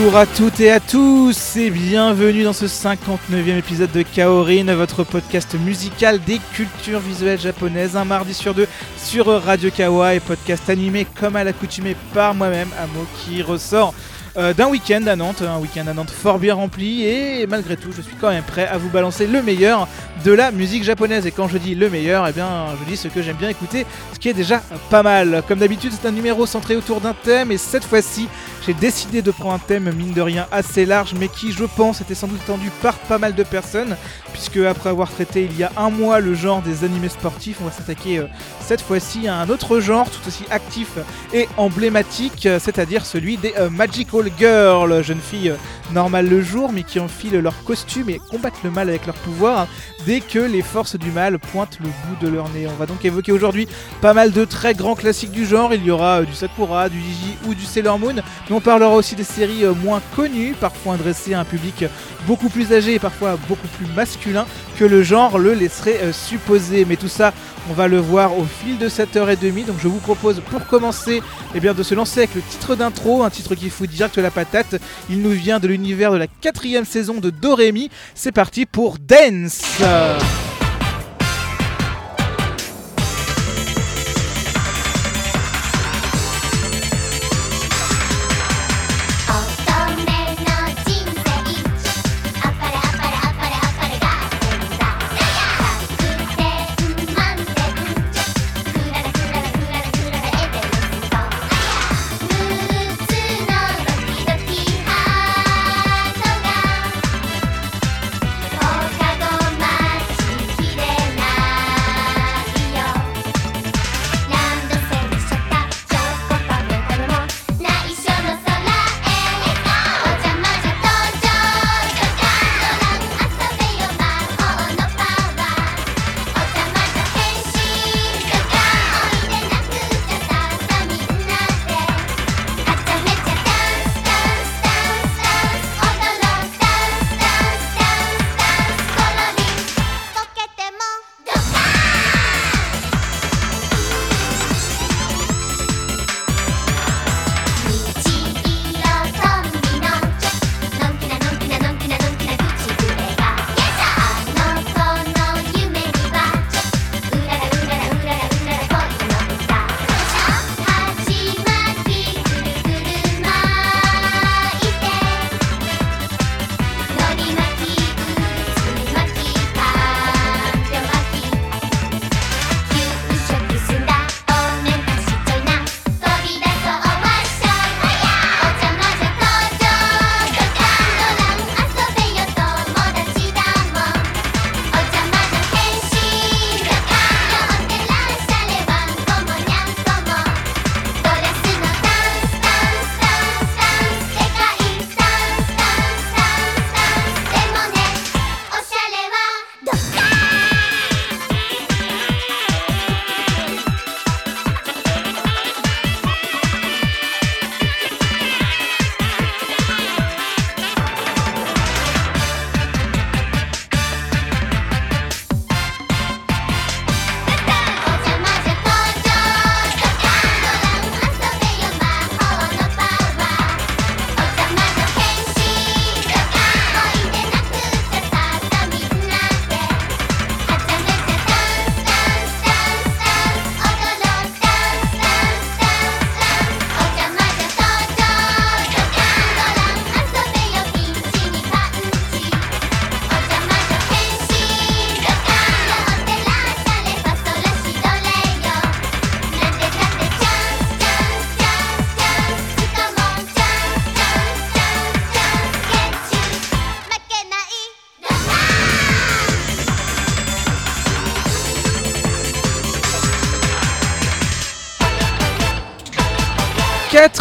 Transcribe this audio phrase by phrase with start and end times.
[0.00, 5.02] Bonjour à toutes et à tous et bienvenue dans ce 59e épisode de Kaorin, votre
[5.02, 10.70] podcast musical des cultures visuelles japonaises, un mardi sur deux sur Radio Kawa et podcast
[10.70, 13.92] animé comme à l'accoutumée par moi-même, Amo qui ressort
[14.36, 17.90] euh, d'un week-end à Nantes, un week-end à Nantes fort bien rempli et malgré tout
[17.90, 19.88] je suis quand même prêt à vous balancer le meilleur
[20.24, 23.08] de la musique japonaise et quand je dis le meilleur, eh bien je dis ce
[23.08, 23.84] que j'aime bien écouter,
[24.14, 25.42] ce qui est déjà pas mal.
[25.48, 28.28] Comme d'habitude c'est un numéro centré autour d'un thème et cette fois-ci
[28.68, 32.02] j'ai décidé de prendre un thème mine de rien assez large mais qui je pense
[32.02, 33.96] était sans doute attendu par pas mal de personnes
[34.34, 37.64] puisque après avoir traité il y a un mois le genre des animés sportifs, on
[37.64, 38.26] va s'attaquer euh,
[38.60, 40.98] cette fois-ci à un autre genre tout aussi actif
[41.32, 45.54] et emblématique, euh, c'est-à-dire celui des euh, Magical Girls, jeunes filles
[45.94, 49.66] normales le jour mais qui enfilent leur costume et combattent le mal avec leur pouvoir
[50.08, 52.66] dès que les forces du mal pointent le bout de leur nez.
[52.66, 53.68] On va donc évoquer aujourd'hui
[54.00, 57.36] pas mal de très grands classiques du genre, il y aura du Sakura, du Gigi
[57.46, 61.40] ou du Sailor Moon, mais on parlera aussi des séries moins connues, parfois adressées à
[61.40, 61.84] un public
[62.26, 64.46] beaucoup plus âgé et parfois beaucoup plus masculin
[64.78, 66.86] que le genre le laisserait supposer.
[66.86, 67.34] Mais tout ça,
[67.68, 69.64] on va le voir au fil de cette heure et demie.
[69.64, 71.22] Donc je vous propose pour commencer
[71.54, 74.30] eh bien, de se lancer avec le titre d'intro, un titre qui fout direct la
[74.30, 74.80] patate.
[75.10, 77.90] Il nous vient de l'univers de la quatrième saison de Doremi.
[78.14, 79.60] C'est parti pour Dance
[79.98, 80.47] America.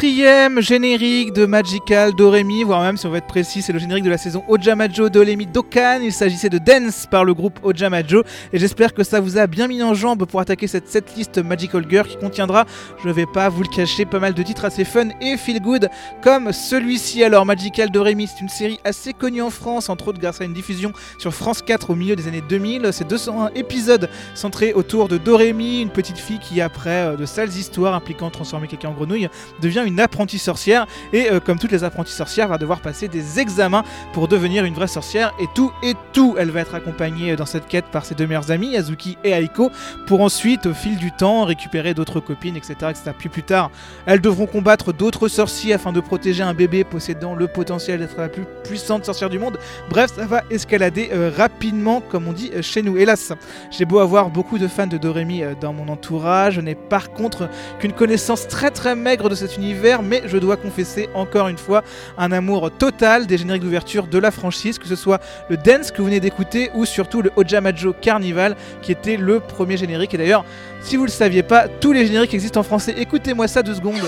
[0.07, 4.06] Quatrième générique de Magical Doremi, voire même si on va être précis, c'est le générique
[4.06, 6.00] de la saison Ojamajo Doremi Dokkan.
[6.01, 8.24] Il s'agissait de Dance par le groupe Ojamajo
[8.54, 11.86] et j'espère que ça vous a bien mis en jambe pour attaquer cette setlist Magical
[11.89, 12.65] Girl qui contiendra,
[13.04, 15.89] je vais pas vous le cacher, pas mal de titres assez fun et feel good
[16.24, 17.21] comme celui-ci.
[17.25, 20.53] Alors Magical Doremi, c'est une série assez connue en France, entre autres grâce à une
[20.53, 22.92] diffusion sur France 4 au milieu des années 2000.
[22.94, 27.50] C'est 201 épisodes centrés autour de Doremi, une petite fille qui après euh, de sales
[27.50, 29.27] histoires impliquant transformer quelqu'un en grenouille
[29.62, 33.40] devient une apprentie sorcière et euh, comme toutes les apprenties sorcières va devoir passer des
[33.40, 33.84] examens
[34.14, 36.36] pour devenir une vraie sorcière et tout et tout.
[36.38, 39.72] Elle va être accompagnée dans cette quête par ses deux meilleures amies, Azuki et Aiko,
[40.08, 43.12] pour ensuite au fil du temps récupérer d'autres copines, etc., etc.
[43.18, 43.72] Puis plus tard,
[44.06, 48.30] elles devront combattre d'autres sorciers afin de protéger un bébé possédant le potentiel d'être la
[48.30, 49.58] plus puissante sorcière du monde.
[49.90, 52.98] Bref, ça va escalader euh, rapidement, comme on dit euh, chez nous.
[52.98, 53.34] Hélas,
[53.72, 57.12] j'ai beau avoir beaucoup de fans de Doremi euh, dans mon entourage, je n'ai par
[57.12, 57.50] contre
[57.80, 61.83] qu'une connaissance très très maigre de cet univers, mais je dois confesser encore une fois
[62.18, 65.97] un amour total des génériques d'ouverture de la franchise, que ce soit le dance que
[65.97, 70.13] vous venez d'écouter ou surtout le Ojamajo Carnival qui était le premier générique.
[70.13, 70.45] Et d'ailleurs,
[70.81, 72.95] si vous le saviez pas, tous les génériques existent en français.
[72.97, 74.07] Écoutez-moi ça deux secondes.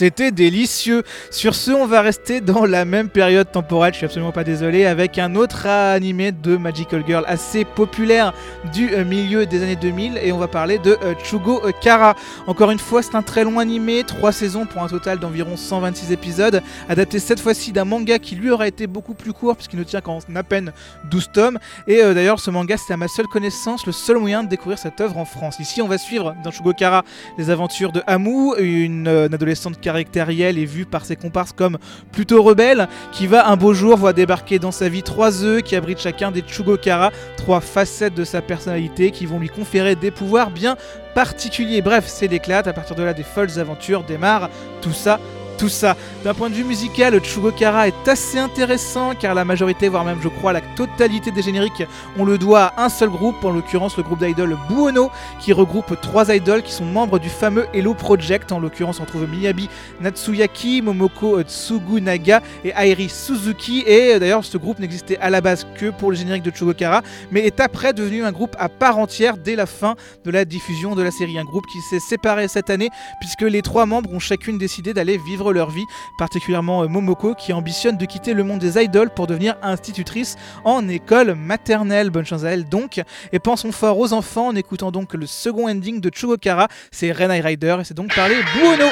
[0.00, 1.02] C'était délicieux.
[1.30, 4.86] Sur ce, on va rester dans la même période temporelle, je suis absolument pas désolé,
[4.86, 8.32] avec un autre animé de Magical Girl assez populaire
[8.72, 12.14] du euh, milieu des années 2000 et on va parler de euh, Chugo euh, Kara.
[12.46, 16.12] Encore une fois, c'est un très long animé, 3 saisons pour un total d'environ 126
[16.12, 19.84] épisodes, adapté cette fois-ci d'un manga qui lui aurait été beaucoup plus court puisqu'il ne
[19.84, 20.72] tient qu'en à peine
[21.10, 21.58] 12 tomes.
[21.86, 24.98] Et d'ailleurs, ce manga, c'est à ma seule connaissance le seul moyen de découvrir cette
[25.02, 25.58] œuvre en France.
[25.60, 27.04] Ici, on va suivre dans Chugo Kara
[27.36, 31.76] les aventures de euh, une adolescente caractérielle et vue par ses comparses comme
[32.12, 35.74] plutôt rebelle, qui va un beau jour voir débarquer dans sa vie trois œufs qui
[35.74, 40.52] abritent chacun des Chugokara, trois facettes de sa personnalité qui vont lui conférer des pouvoirs
[40.52, 40.76] bien
[41.16, 41.82] particuliers.
[41.82, 44.48] Bref, c'est l'éclate, à partir de là des folles aventures démarrent,
[44.80, 45.18] tout ça
[45.60, 45.94] tout ça.
[46.24, 50.28] D'un point de vue musical, Chugokara est assez intéressant car la majorité, voire même je
[50.28, 51.82] crois la totalité des génériques,
[52.18, 56.00] on le doit à un seul groupe, en l'occurrence le groupe d'idoles Buono, qui regroupe
[56.00, 58.52] trois idoles qui sont membres du fameux Hello Project.
[58.52, 59.68] En l'occurrence, on trouve Miyabi
[60.00, 63.84] Natsuyaki, Momoko Tsugunaga et Airi Suzuki.
[63.86, 67.02] Et euh, d'ailleurs, ce groupe n'existait à la base que pour le générique de Chugokara,
[67.32, 70.94] mais est après devenu un groupe à part entière dès la fin de la diffusion
[70.94, 71.38] de la série.
[71.38, 72.88] Un groupe qui s'est séparé cette année
[73.20, 75.84] puisque les trois membres ont chacune décidé d'aller vivre leur vie,
[76.18, 80.88] particulièrement euh, Momoko qui ambitionne de quitter le monde des idoles pour devenir institutrice en
[80.88, 82.10] école maternelle.
[82.10, 83.00] Bonne chance à elle donc.
[83.32, 87.40] Et pensons fort aux enfants en écoutant donc le second ending de Chugokara, c'est Renai
[87.40, 88.90] Rider et c'est donc parler Buono.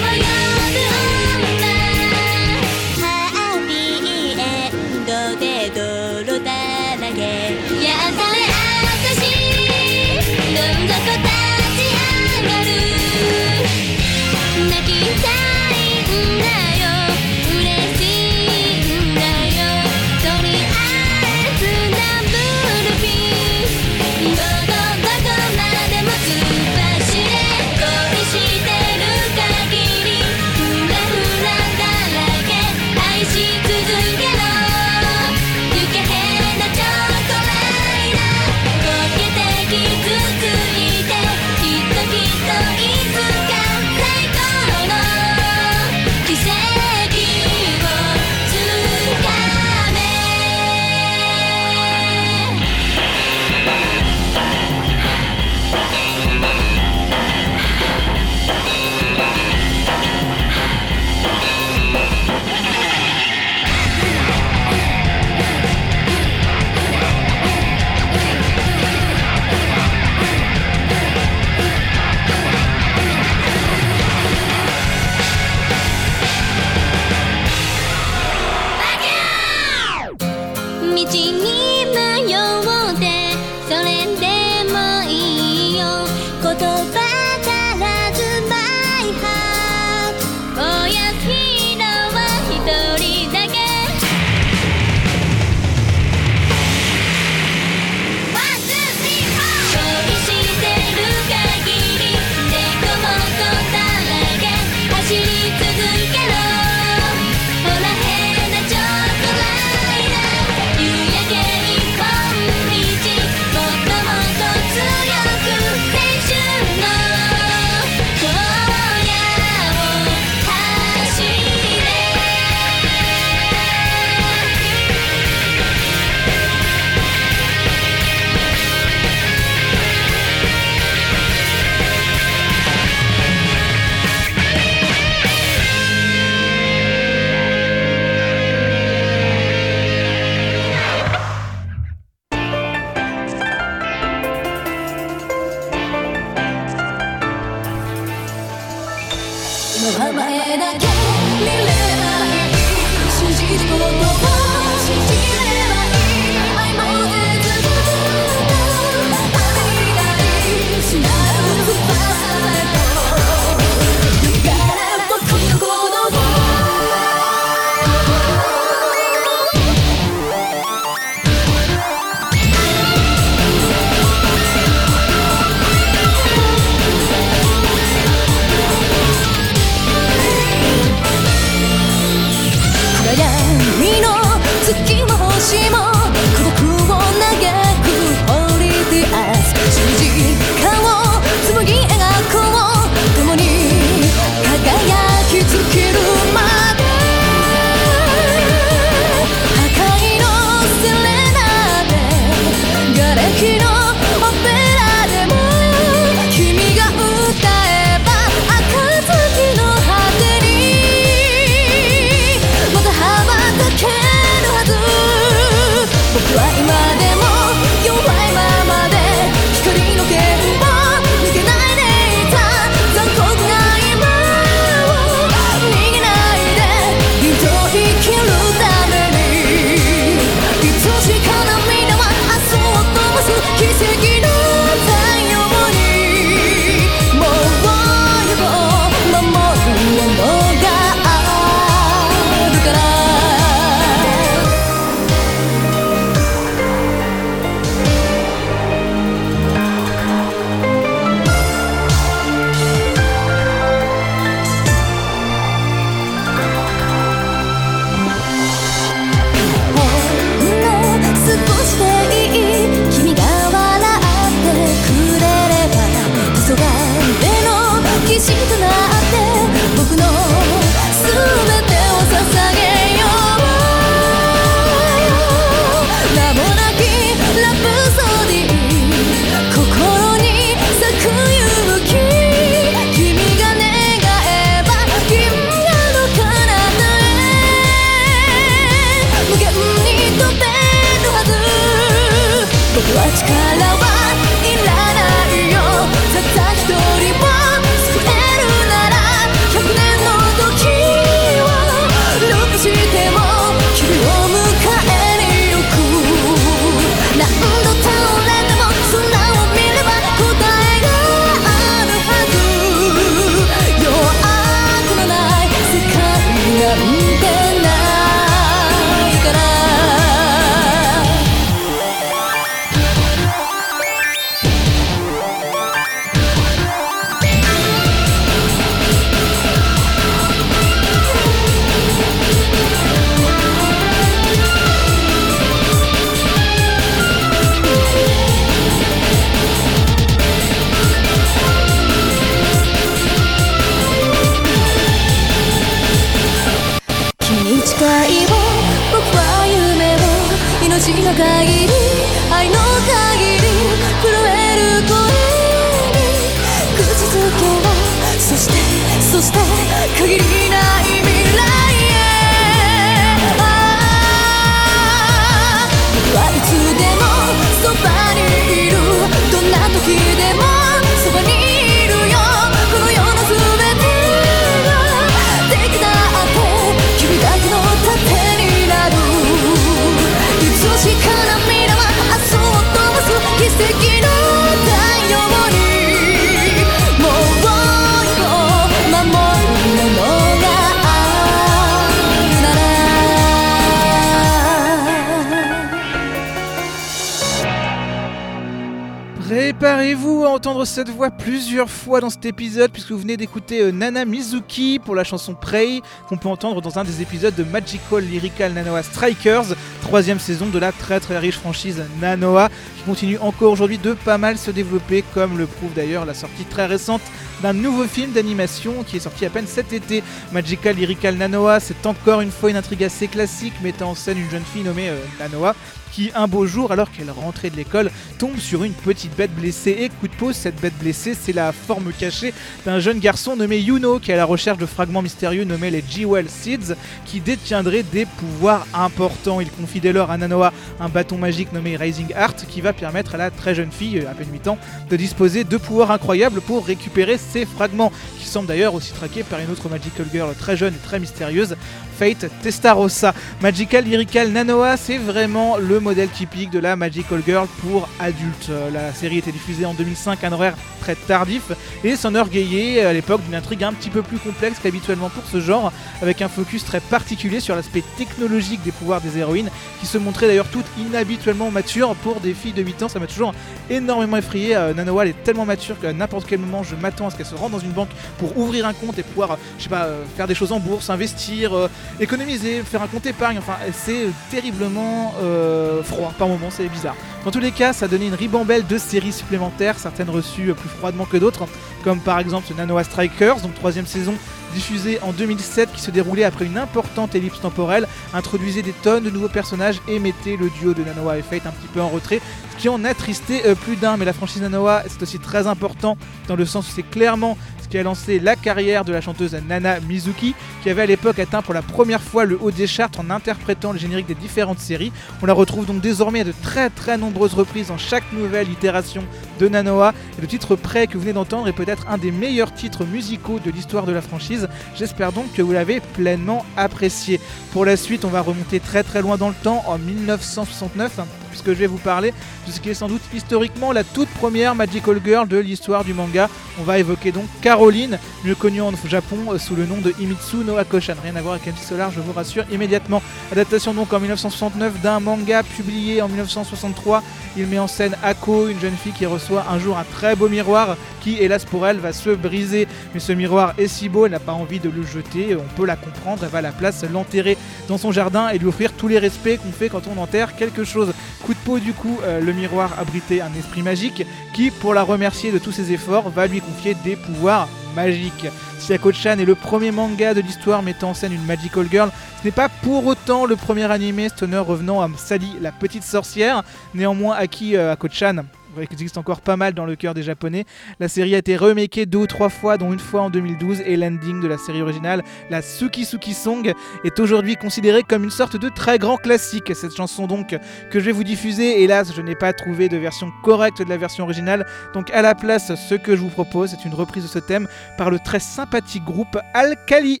[400.86, 405.02] voix plusieurs fois dans cet épisode puisque vous venez d'écouter euh, Nana Mizuki pour la
[405.02, 410.20] chanson Prey qu'on peut entendre dans un des épisodes de Magical Lyrical Nanoa Strikers, troisième
[410.20, 414.38] saison de la très très riche franchise Nanoa qui continue encore aujourd'hui de pas mal
[414.38, 417.02] se développer comme le prouve d'ailleurs la sortie très récente
[417.42, 420.02] d'un nouveau film d'animation qui est sorti à peine cet été.
[420.32, 424.30] Magical Lyrical Nanoa, c'est encore une fois une intrigue assez classique mettant en scène une
[424.30, 425.54] jeune fille nommée euh, Nanoa
[425.92, 429.76] qui, un beau jour, alors qu'elle rentrait de l'école, tombe sur une petite bête blessée.
[429.80, 433.58] Et coup de pause, cette bête blessée, c'est la forme cachée d'un jeune garçon nommé
[433.58, 437.20] Yuno, qui est à la recherche de fragments mystérieux nommés les G Well Seeds qui
[437.20, 439.40] détiendraient des pouvoirs importants.
[439.40, 443.14] Il confie dès lors à Nanoa un bâton magique nommé Rising Heart, qui va permettre
[443.14, 444.58] à la très jeune fille, à peine 8 ans,
[444.90, 449.40] de disposer de pouvoirs incroyables pour récupérer ces fragments, qui semble d'ailleurs aussi traqués par
[449.40, 451.56] une autre Magical Girl très jeune et très mystérieuse,
[451.98, 453.12] Fate Testarossa.
[453.42, 458.50] Magical Lyrical Nanoa, c'est vraiment le modèle typique de la Magical Girl pour adultes.
[458.50, 461.50] Euh, la série était diffusée en 2005 à un horaire très tardif
[461.82, 465.40] et s'enorgueillait euh, à l'époque d'une intrigue un petit peu plus complexe qu'habituellement pour ce
[465.40, 469.98] genre, avec un focus très particulier sur l'aspect technologique des pouvoirs des héroïnes, qui se
[469.98, 472.88] montraient d'ailleurs toutes inhabituellement matures pour des filles de 8 ans.
[472.88, 473.34] Ça m'a toujours
[473.70, 474.54] énormément effrayé.
[474.54, 477.26] Euh, Nanoa, elle est tellement mature qu'à n'importe quel moment, je m'attends à ce qu'elle
[477.26, 480.28] se rende dans une banque pour ouvrir un compte et pouvoir, je sais pas, faire
[480.28, 481.68] des choses en bourse, investir,
[482.00, 486.96] économiser, faire un compte épargne, enfin c'est terriblement euh, froid par moment, c'est bizarre.
[487.24, 490.68] Dans tous les cas, ça donnait une ribambelle de séries supplémentaires, certaines reçues euh, plus
[490.68, 491.46] froidement que d'autres,
[491.84, 494.14] comme par exemple Nanoa Strikers, donc troisième saison
[494.54, 499.10] diffusée en 2007 qui se déroulait après une importante ellipse temporelle, introduisait des tonnes de
[499.10, 502.20] nouveaux personnages et mettait le duo de Nanoa et Fate un petit peu en retrait,
[502.52, 505.46] ce qui en a tristé euh, plus d'un, mais la franchise Nanoa c'est aussi très
[505.46, 505.96] important
[506.28, 507.36] dans le sens où c'est clairement
[507.70, 511.42] qui a lancé la carrière de la chanteuse Nana Mizuki, qui avait à l'époque atteint
[511.42, 514.92] pour la première fois le haut des charts en interprétant le générique des différentes séries.
[515.22, 519.02] On la retrouve donc désormais à de très très nombreuses reprises dans chaque nouvelle itération
[519.38, 519.94] de Nanoa.
[520.20, 523.50] Le titre prêt que vous venez d'entendre est peut-être un des meilleurs titres musicaux de
[523.50, 524.48] l'histoire de la franchise.
[524.76, 527.20] J'espère donc que vous l'avez pleinement apprécié.
[527.52, 531.00] Pour la suite, on va remonter très très loin dans le temps en 1969
[531.38, 532.12] puisque je vais vous parler
[532.46, 535.94] de ce qui est sans doute historiquement la toute première Magical Girl de l'histoire du
[535.94, 536.28] manga.
[536.58, 540.38] On va évoquer donc Caroline, mieux connue en Japon euh, sous le nom de Imitsu
[540.38, 540.94] no Akoshan.
[541.02, 543.02] Rien à voir avec MC Solar, je vous rassure immédiatement.
[543.30, 547.02] Adaptation donc en 1969 d'un manga publié en 1963.
[547.36, 550.28] Il met en scène Ako, une jeune fille qui reçoit un jour un très beau
[550.28, 552.66] miroir qui, hélas pour elle, va se briser.
[552.94, 555.66] Mais ce miroir est si beau, elle n'a pas envie de le jeter, on peut
[555.66, 557.36] la comprendre, elle va à la place l'enterrer
[557.68, 560.64] dans son jardin et lui offrir tous les respects qu'on fait quand on enterre quelque
[560.64, 560.92] chose.
[561.28, 564.82] Coup de peau, du coup, euh, le miroir abritait un esprit magique qui, pour la
[564.82, 568.28] remercier de tous ses efforts, va lui confier des pouvoirs magiques.
[568.58, 571.90] Siako-chan est le premier manga de l'histoire mettant en scène une magical girl.
[572.18, 576.44] Ce n'est pas pour autant le premier animé stoner revenant à Sally, la petite sorcière.
[576.72, 578.24] Néanmoins, Aki euh, Akochan
[578.56, 580.44] qui existe encore pas mal dans le cœur des Japonais.
[580.80, 583.76] La série a été remakée deux ou trois fois, dont une fois en 2012, et
[583.76, 586.52] l'ending de la série originale, la Suki Suki Song,
[586.84, 589.52] est aujourd'hui considérée comme une sorte de très grand classique.
[589.54, 590.36] Cette chanson donc
[590.70, 593.76] que je vais vous diffuser, hélas, je n'ai pas trouvé de version correcte de la
[593.76, 597.08] version originale, donc à la place, ce que je vous propose, c'est une reprise de
[597.08, 600.00] ce thème par le très sympathique groupe Alkali.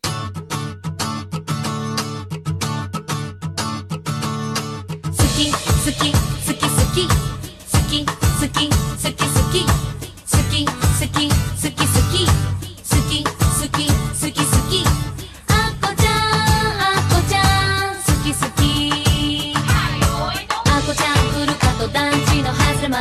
[5.12, 5.52] Suki,
[5.84, 6.12] Suki,
[6.44, 7.27] Suki.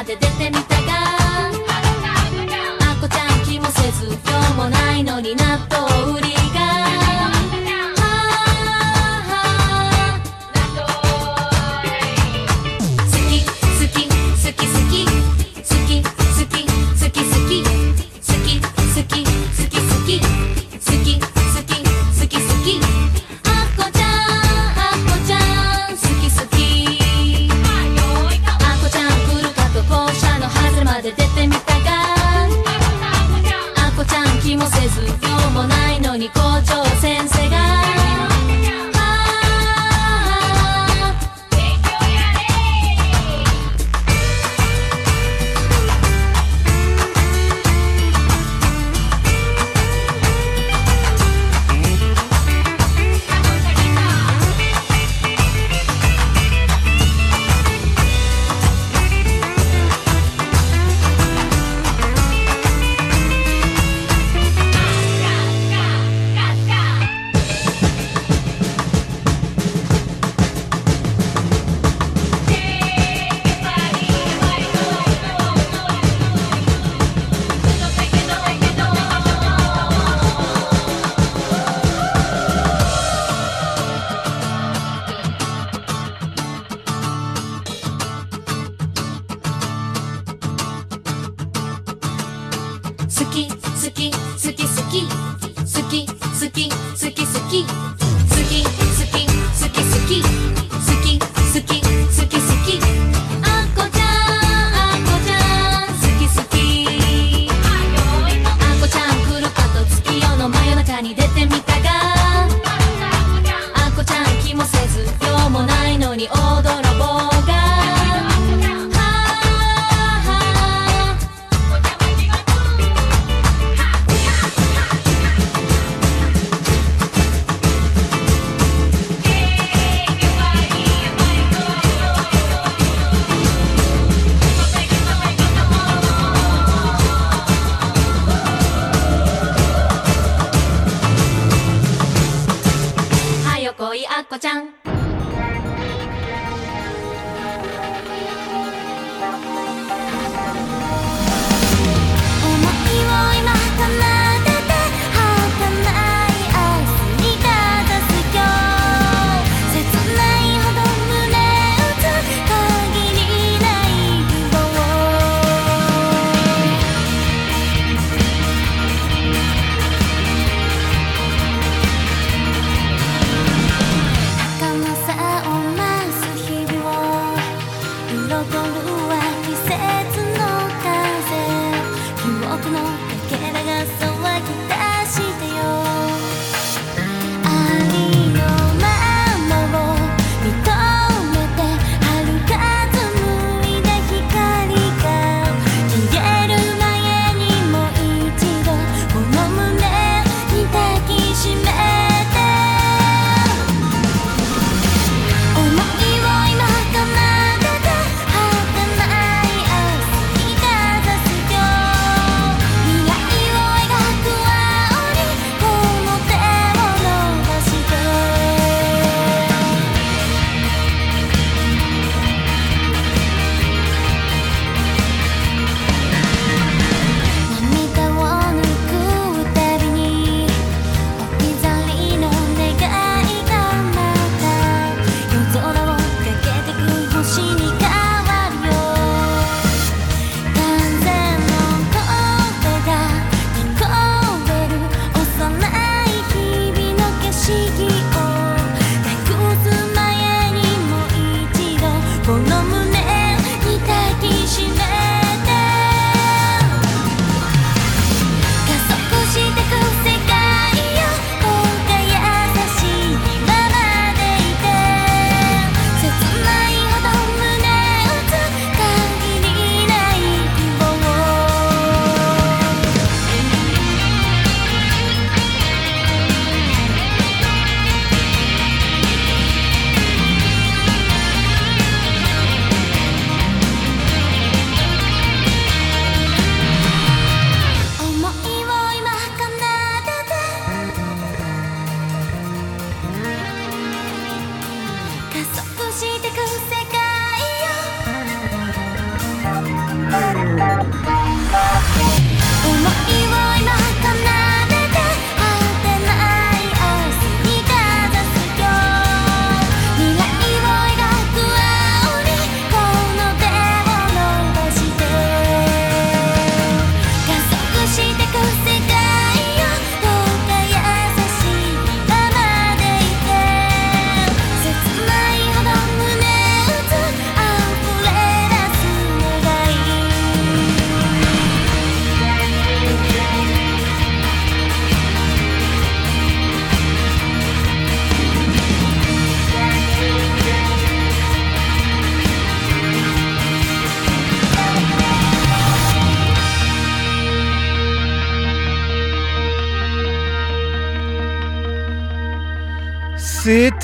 [0.07, 0.93] で出てみたが。
[1.49, 1.51] あ
[3.01, 5.86] こちゃん気もせず今日もないのに納豆。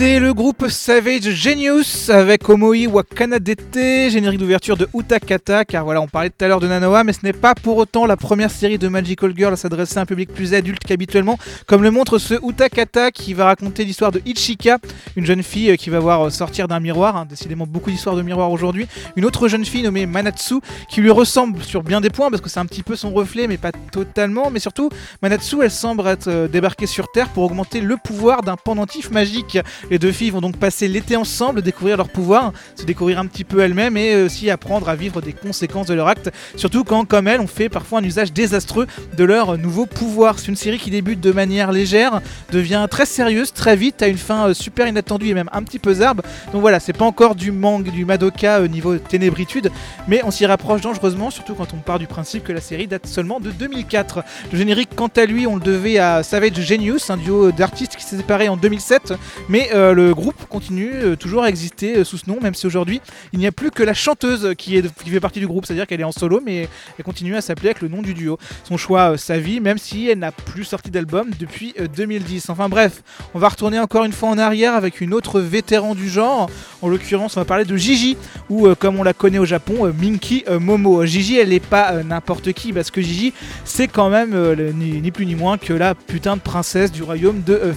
[0.04, 0.33] C'était le
[0.70, 6.48] Savage Genius avec Omoi Wakanadete, générique d'ouverture de Utakata, car voilà, on parlait tout à
[6.48, 9.54] l'heure de Nanoa, mais ce n'est pas pour autant la première série de Magical Girl
[9.54, 13.46] à s'adresser à un public plus adulte qu'habituellement, comme le montre ce Utakata qui va
[13.46, 14.78] raconter l'histoire de Ichika,
[15.16, 18.16] une jeune fille euh, qui va voir euh, sortir d'un miroir, hein, décidément beaucoup d'histoires
[18.16, 20.56] de miroirs aujourd'hui, une autre jeune fille nommée Manatsu
[20.90, 23.48] qui lui ressemble sur bien des points parce que c'est un petit peu son reflet,
[23.48, 24.90] mais pas totalement, mais surtout
[25.22, 29.58] Manatsu elle semble être euh, débarquée sur Terre pour augmenter le pouvoir d'un pendentif magique.
[29.90, 33.44] Les deux filles vont donc passer l'été ensemble, découvrir leur pouvoir, se découvrir un petit
[33.44, 37.28] peu elles-mêmes et aussi apprendre à vivre des conséquences de leur acte, surtout quand, comme
[37.28, 38.88] elles, on fait parfois un usage désastreux
[39.18, 40.40] de leur nouveau pouvoir.
[40.40, 44.18] C'est une série qui débute de manière légère, devient très sérieuse très vite, à une
[44.18, 46.22] fin euh, super inattendue et même un petit peu zarbe.
[46.52, 49.72] Donc voilà, c'est pas encore du manque, du Madoka euh, niveau ténébritude,
[50.08, 53.08] mais on s'y rapproche dangereusement, surtout quand on part du principe que la série date
[53.08, 54.24] seulement de 2004.
[54.52, 58.04] Le générique, quant à lui, on le devait à Savage Genius, un duo d'artistes qui
[58.04, 59.14] s'est séparé en 2007,
[59.50, 62.68] mais euh, le groupe continue euh, toujours à exister euh, sous ce nom, même si
[62.68, 63.02] aujourd'hui
[63.32, 65.88] il n'y a plus que la chanteuse qui, est, qui fait partie du groupe, c'est-à-dire
[65.88, 68.38] qu'elle est en solo, mais elle continue à s'appeler avec le nom du duo.
[68.64, 72.50] Son choix, euh, sa vie, même si elle n'a plus sorti d'album depuis euh, 2010.
[72.50, 73.04] Enfin bref,
[73.34, 76.50] on va retourner encore une fois en arrière avec une autre vétéran du genre.
[76.82, 78.18] En l'occurrence, on va parler de Gigi,
[78.50, 81.06] ou comme on la connaît au Japon, Minky Momo.
[81.06, 84.36] Gigi, elle n'est pas n'importe qui, parce que Gigi, c'est quand même
[84.74, 87.74] ni, ni plus ni moins que la putain de princesse du royaume de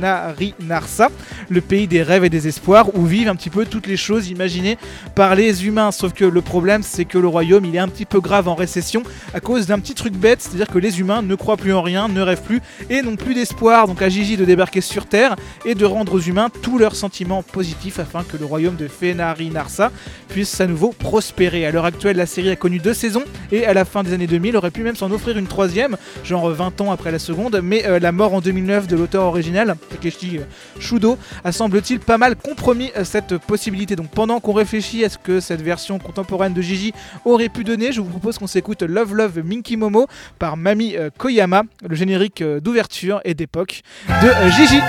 [0.00, 0.34] Nars.
[0.60, 1.10] Narsa,
[1.48, 4.28] le pays des rêves et des espoirs où vivent un petit peu toutes les choses
[4.28, 4.78] imaginées
[5.14, 5.90] par les humains.
[5.90, 8.54] Sauf que le problème, c'est que le royaume, il est un petit peu grave en
[8.54, 11.82] récession à cause d'un petit truc bête, c'est-à-dire que les humains ne croient plus en
[11.82, 13.88] rien, ne rêvent plus et n'ont plus d'espoir.
[13.88, 17.42] Donc à Gigi de débarquer sur Terre et de rendre aux humains tous leurs sentiments
[17.42, 19.90] positifs afin que le royaume de Fenari Narsa
[20.28, 21.66] puisse à nouveau prospérer.
[21.66, 24.26] À l'heure actuelle, la série a connu deux saisons et à la fin des années
[24.26, 27.86] 2000 aurait pu même s'en offrir une troisième, genre 20 ans après la seconde, mais
[27.86, 30.42] euh, la mort en 2009 de l'auteur original, Takeshi euh,
[30.78, 33.96] Shudo, a semble-t-il pas mal compromis euh, cette possibilité?
[33.96, 36.92] Donc pendant qu'on réfléchit à ce que cette version contemporaine de Gigi
[37.24, 40.06] aurait pu donner, je vous propose qu'on s'écoute Love Love Minky Momo
[40.38, 44.80] par Mami euh, Koyama, le générique euh, d'ouverture et d'époque de Gigi.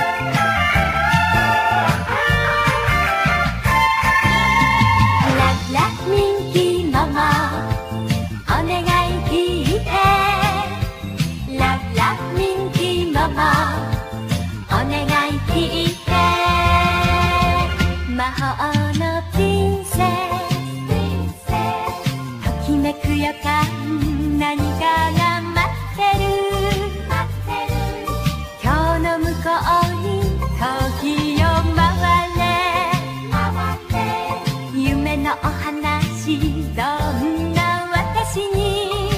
[36.76, 39.10] んな私に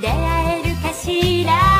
[0.00, 1.75] 出会えるかしら。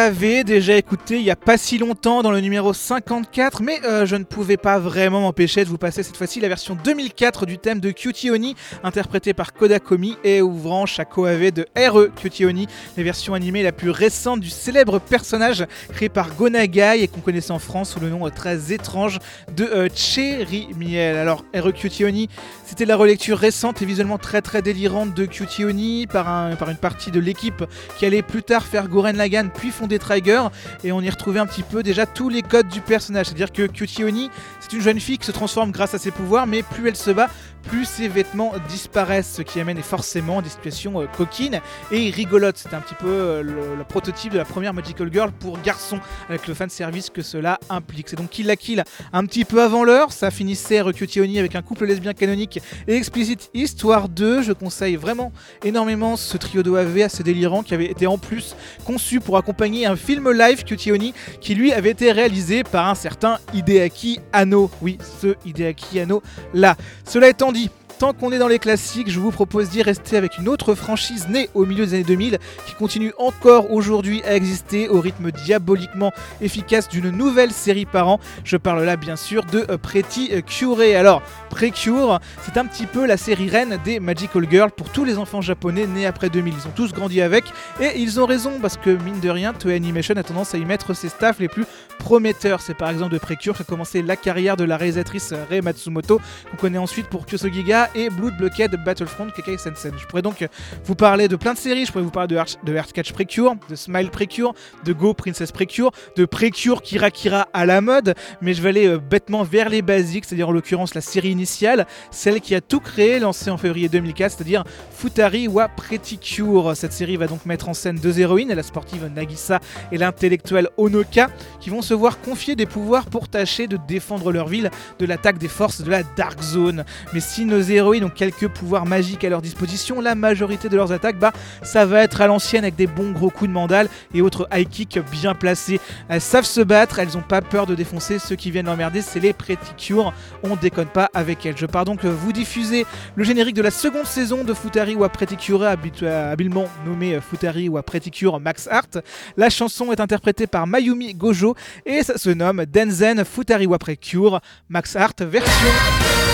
[0.00, 4.06] L'avait déjà écouté il y a pas si longtemps dans le numéro 54, mais euh,
[4.06, 7.58] je ne pouvais pas vraiment m'empêcher de vous passer cette fois-ci la version 2004 du
[7.58, 12.66] thème de Cutie Oni, interprété par Kodakomi et ouvrant chaque OAV de RE Cutie Oni,
[12.96, 17.52] la version animée la plus récente du célèbre personnage créé par Gonagai et qu'on connaissait
[17.52, 19.18] en France sous le nom euh, très étrange
[19.54, 21.16] de euh, Cherry Miel.
[21.16, 22.30] Alors, RE Cutie Oni,
[22.64, 26.70] c'était la relecture récente et visuellement très très délirante de Cutie Oni par, un- par
[26.70, 27.64] une partie de l'équipe
[27.98, 30.44] qui allait plus tard faire Goren Lagann puis fonder Trigger
[30.84, 33.26] et on y retrouvait un petit peu déjà tous les codes du personnage.
[33.26, 34.30] C'est-à-dire que Cutie Oni,
[34.60, 37.10] c'est une jeune fille qui se transforme grâce à ses pouvoirs, mais plus elle se
[37.10, 37.28] bat,
[37.62, 42.58] plus ses vêtements disparaissent, ce qui amène forcément des situations euh, coquines et rigolotes.
[42.58, 46.46] C'était un petit peu euh, le, prototype de la première Magical Girl pour garçons, avec
[46.46, 48.08] le fan service que cela implique.
[48.08, 50.12] C'est donc Kill la Kill un petit peu avant l'heure.
[50.12, 54.42] Ça finissait Cutie Oni avec un couple lesbien canonique et Explicit Histoire 2.
[54.42, 55.32] Je conseille vraiment
[55.64, 58.54] énormément ce trio d'OAV assez délirant qui avait été en plus
[58.84, 62.94] conçu pour accompagner un film live Cutie Oni qui lui avait été réalisé par un
[62.94, 64.70] certain Hideaki Anno.
[64.82, 66.22] Oui, ce Hideaki Anno
[66.54, 66.76] là.
[67.04, 67.70] Cela étant dit,
[68.00, 71.28] tant qu'on est dans les classiques, je vous propose d'y rester avec une autre franchise
[71.28, 76.10] née au milieu des années 2000 qui continue encore aujourd'hui à exister au rythme diaboliquement
[76.40, 78.18] efficace d'une nouvelle série par an.
[78.42, 80.80] Je parle là bien sûr de euh, Pretty Cure.
[80.96, 81.20] Alors,
[81.50, 85.42] Precure, c'est un petit peu la série reine des Magical Girls pour tous les enfants
[85.42, 86.54] japonais nés après 2000.
[86.56, 87.44] Ils ont tous grandi avec
[87.80, 90.64] et ils ont raison parce que mine de rien, Toei Animation a tendance à y
[90.64, 91.66] mettre ses staffs les plus
[91.98, 92.62] prometteurs.
[92.62, 96.18] C'est par exemple de Precure qu'a commencé la carrière de la réalisatrice Rei Matsumoto,
[96.50, 99.92] qu'on connaît ensuite pour Kyosogiga et Blood Blockade Battlefront Kekai Sensen.
[99.98, 100.46] Je pourrais donc
[100.84, 103.74] vous parler de plein de séries, je pourrais vous parler de, Arch- de Precure, de
[103.74, 108.62] Smile Precure, de Go Princess Precure, de Precure Kira Kira à la mode, mais je
[108.62, 112.54] vais aller euh, bêtement vers les basiques, c'est-à-dire en l'occurrence la série initiale, celle qui
[112.54, 116.72] a tout créé, lancée en février 2004, c'est-à-dire Futari wa Pretty Cure.
[116.76, 119.60] Cette série va donc mettre en scène deux héroïnes, la sportive Nagisa
[119.92, 121.28] et l'intellectuel Onoka,
[121.60, 125.38] qui vont se voir confier des pouvoirs pour tâcher de défendre leur ville de l'attaque
[125.38, 126.84] des forces de la Dark Zone.
[127.12, 130.92] Mais si nos héroïnes ont quelques pouvoirs magiques à leur disposition, la majorité de leurs
[130.92, 134.22] attaques, bah, ça va être à l'ancienne avec des bons gros coups de mandale et
[134.22, 135.80] autres high kicks bien placés.
[136.08, 139.20] Elles savent se battre, elles ont pas peur de défoncer ceux qui viennent l'emmerder, c'est
[139.20, 140.12] les Pretty Cure.
[140.42, 141.56] On déconne pas avec elles.
[141.56, 145.36] Je pars donc vous diffuser le générique de la seconde saison de Futari wa Pretty
[145.36, 149.02] Cure, habilement nommé Futari wa Pretty Cure Max Art.
[149.36, 151.54] La chanson est interprétée par Mayumi Gojo
[151.86, 156.29] et ça se nomme Denzen Futari wa Pretty Cure Max Art version.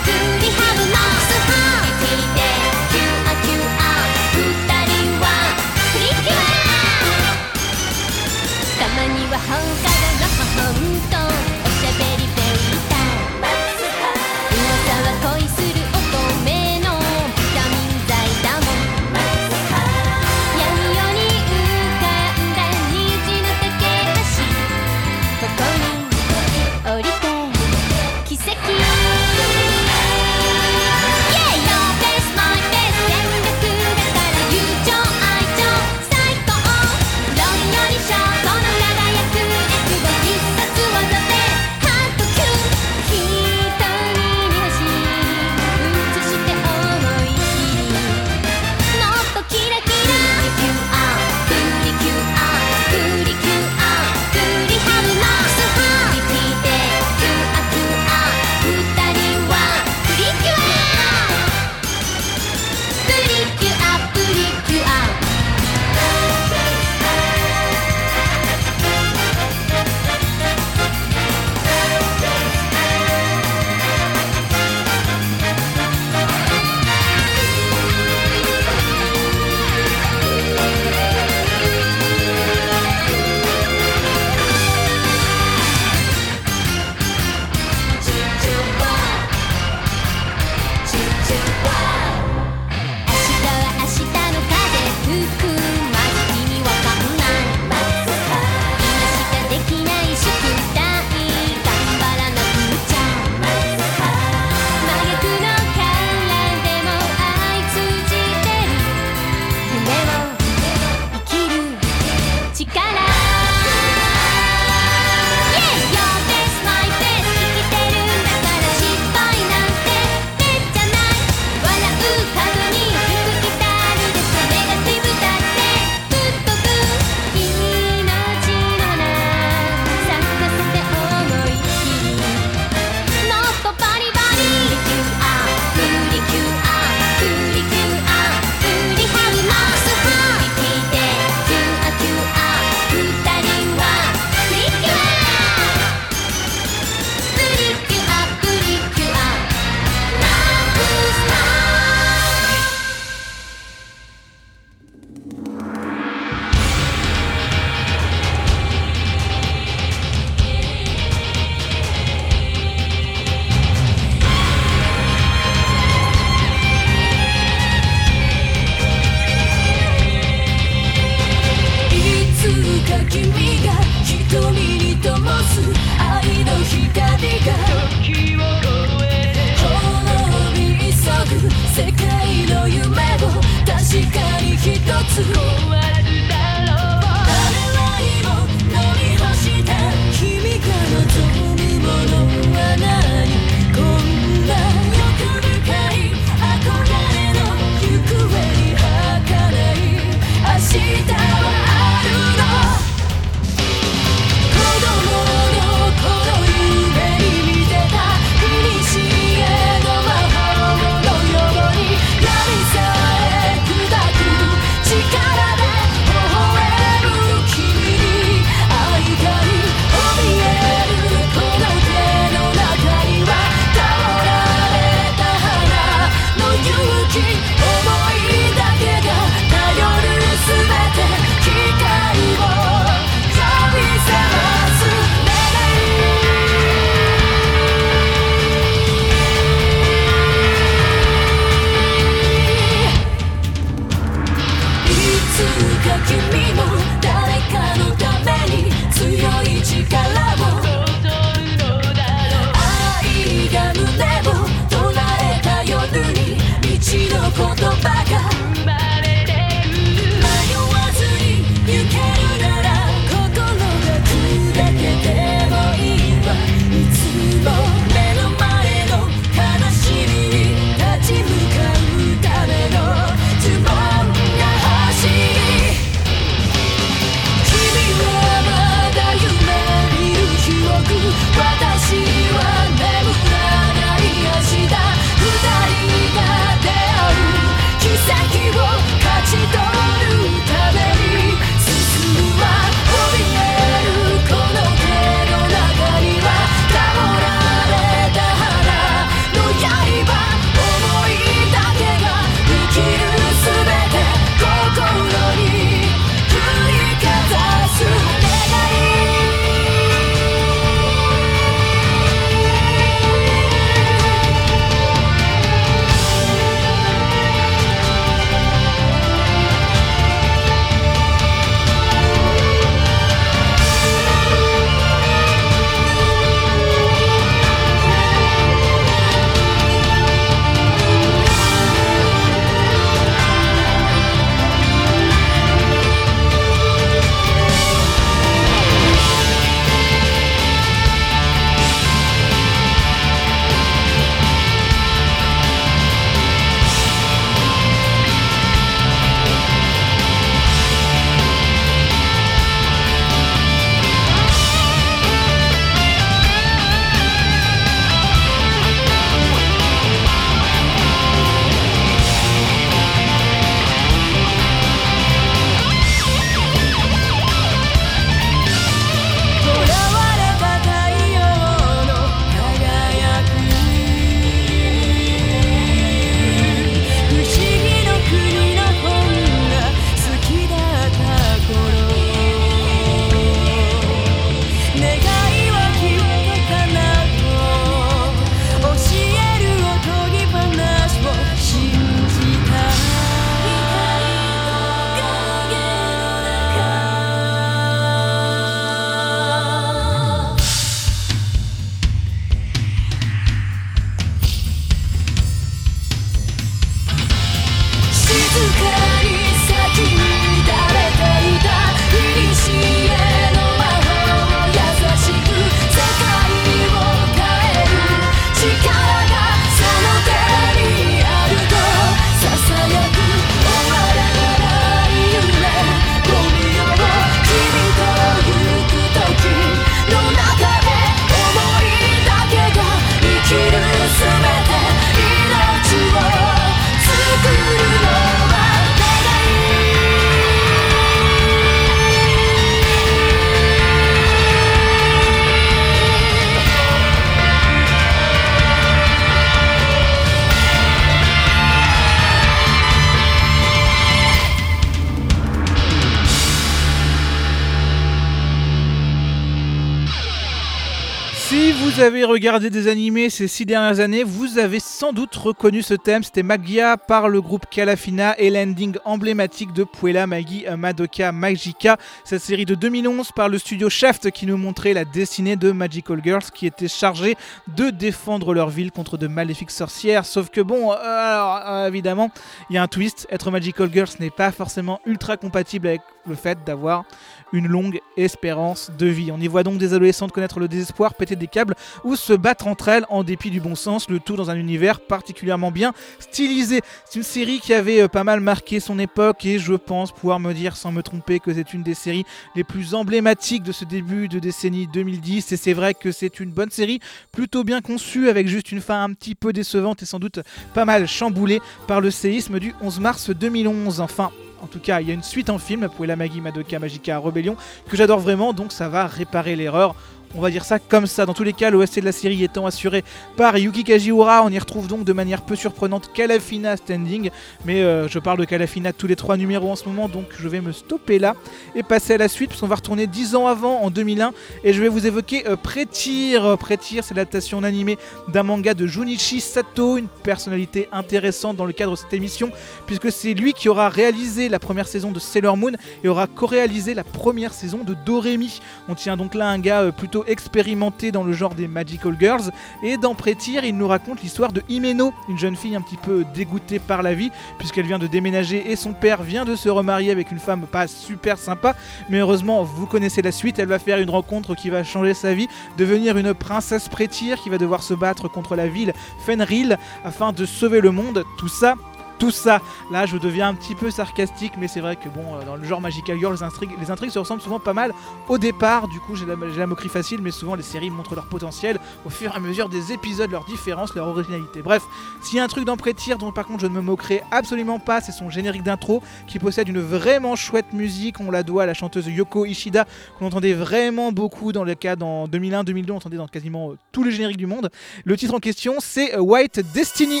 [462.22, 466.04] Regardé des animés ces six dernières années, vous avez sans doute reconnu ce thème.
[466.04, 471.78] C'était Magia par le groupe Calafina et l'ending emblématique de Puella Magi Madoka Magica.
[472.04, 476.00] Cette série de 2011 par le studio Shaft qui nous montrait la destinée de Magical
[476.04, 477.16] Girls qui étaient chargées
[477.56, 480.06] de défendre leur ville contre de maléfiques sorcières.
[480.06, 482.12] Sauf que bon, euh, alors euh, évidemment,
[482.50, 483.08] il y a un twist.
[483.10, 486.84] Être Magical Girls n'est pas forcément ultra compatible avec le fait d'avoir
[487.32, 489.10] une longue espérance de vie.
[489.12, 491.54] On y voit donc des adolescentes connaître le désespoir, péter des câbles
[491.84, 494.80] ou se battre entre elles en dépit du bon sens, le tout dans un univers
[494.80, 496.60] particulièrement bien stylisé.
[496.84, 500.20] C'est une série qui avait euh, pas mal marqué son époque et je pense pouvoir
[500.20, 502.04] me dire sans me tromper que c'est une des séries
[502.34, 506.30] les plus emblématiques de ce début de décennie 2010 et c'est vrai que c'est une
[506.30, 506.80] bonne série
[507.12, 510.20] plutôt bien conçue avec juste une fin un petit peu décevante et sans doute
[510.54, 513.80] pas mal chamboulée par le séisme du 11 mars 2011.
[513.80, 514.10] Enfin,
[514.42, 517.36] en tout cas, il y a une suite en film, Puella Magi Madoka Magica Rebellion,
[517.68, 519.74] que j'adore vraiment, donc ça va réparer l'erreur.
[520.14, 521.06] On va dire ça comme ça.
[521.06, 522.84] Dans tous les cas, l'OST de la série étant assuré
[523.16, 527.08] par Yuki Kajiura, on y retrouve donc de manière peu surprenante Kalafina Standing.
[527.46, 530.28] Mais euh, je parle de Kalafina tous les trois numéros en ce moment, donc je
[530.28, 531.14] vais me stopper là
[531.54, 534.12] et passer à la suite, puisqu'on va retourner 10 ans avant, en 2001,
[534.44, 536.36] et je vais vous évoquer euh, Prétire.
[536.36, 541.72] Prétire, c'est l'adaptation animée d'un manga de Junichi Sato, une personnalité intéressante dans le cadre
[541.72, 542.30] de cette émission,
[542.66, 545.52] puisque c'est lui qui aura réalisé la première saison de Sailor Moon
[545.82, 548.40] et aura co-réalisé la première saison de Doremi.
[548.68, 552.30] On tient donc là un gars euh, plutôt expérimenté dans le genre des Magical Girls.
[552.62, 556.04] Et dans Prétire, il nous raconte l'histoire de Himeno, une jeune fille un petit peu
[556.14, 559.90] dégoûtée par la vie, puisqu'elle vient de déménager et son père vient de se remarier
[559.90, 561.54] avec une femme pas super sympa.
[561.88, 565.14] Mais heureusement, vous connaissez la suite, elle va faire une rencontre qui va changer sa
[565.14, 568.72] vie, devenir une princesse Prétire qui va devoir se battre contre la ville
[569.06, 571.04] Fenril afin de sauver le monde.
[571.18, 571.54] Tout ça
[571.98, 572.40] tout ça.
[572.70, 575.44] Là, je deviens un petit peu sarcastique, mais c'est vrai que bon, euh, dans le
[575.44, 577.72] genre Magical Girl, les intrigues, se ressemblent souvent pas mal
[578.08, 578.68] au départ.
[578.68, 582.12] Du coup, j'ai la, moquerie facile, mais souvent les séries montrent leur potentiel au fur
[582.12, 584.42] et à mesure des épisodes, leurs différences, leur originalité.
[584.42, 584.62] Bref,
[585.02, 587.58] s'il y a un truc dans Prétire dont par contre je ne me moquerai absolument
[587.58, 591.00] pas, c'est son générique d'intro qui possède une vraiment chouette musique.
[591.00, 592.66] On la doit à la chanteuse Yoko Ishida,
[592.98, 596.84] qu'on entendait vraiment beaucoup dans le cas en 2001-2002, on entendait dans quasiment euh, tous
[596.84, 597.50] les génériques du monde.
[597.84, 600.00] Le titre en question, c'est euh, White Destiny.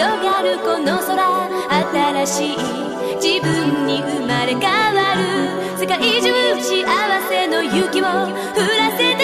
[0.00, 2.56] 広がるこの空新しい
[3.20, 6.86] 自分に生まれ変わる世界中幸
[7.28, 9.19] せの雪を降らせて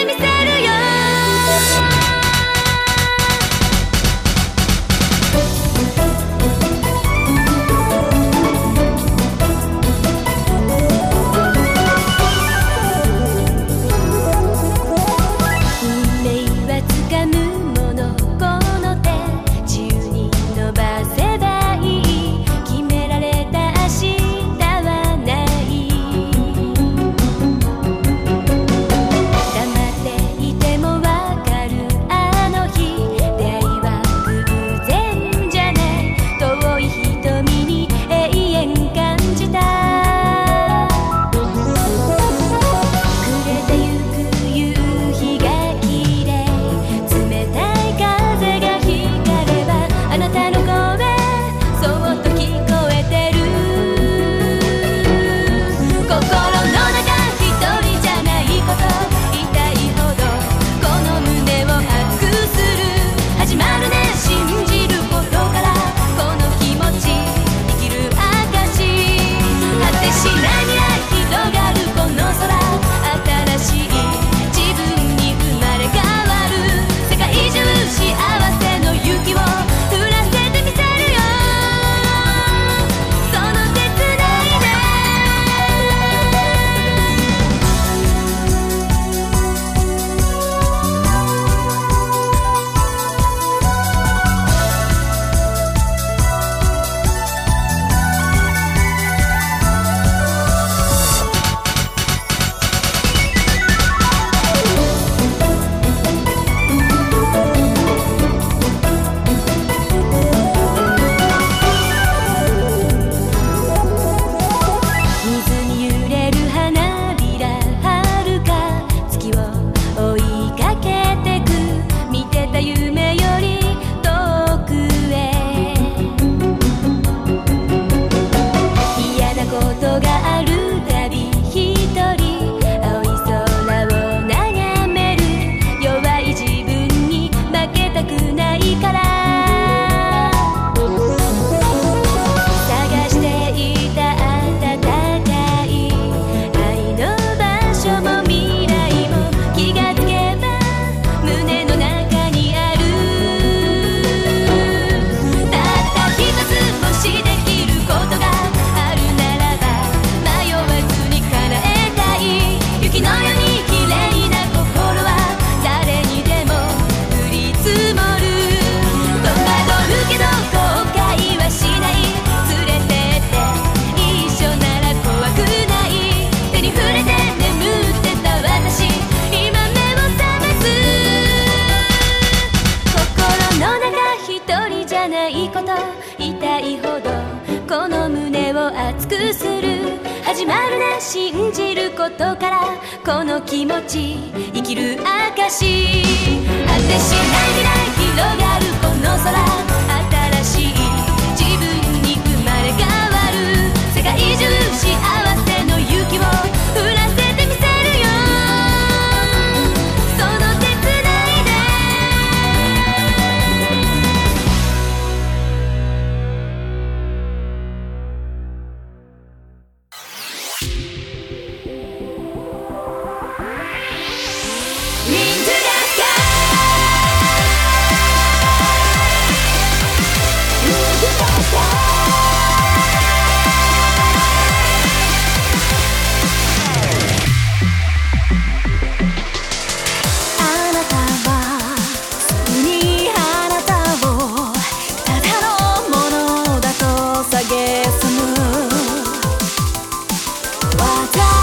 [251.09, 251.36] た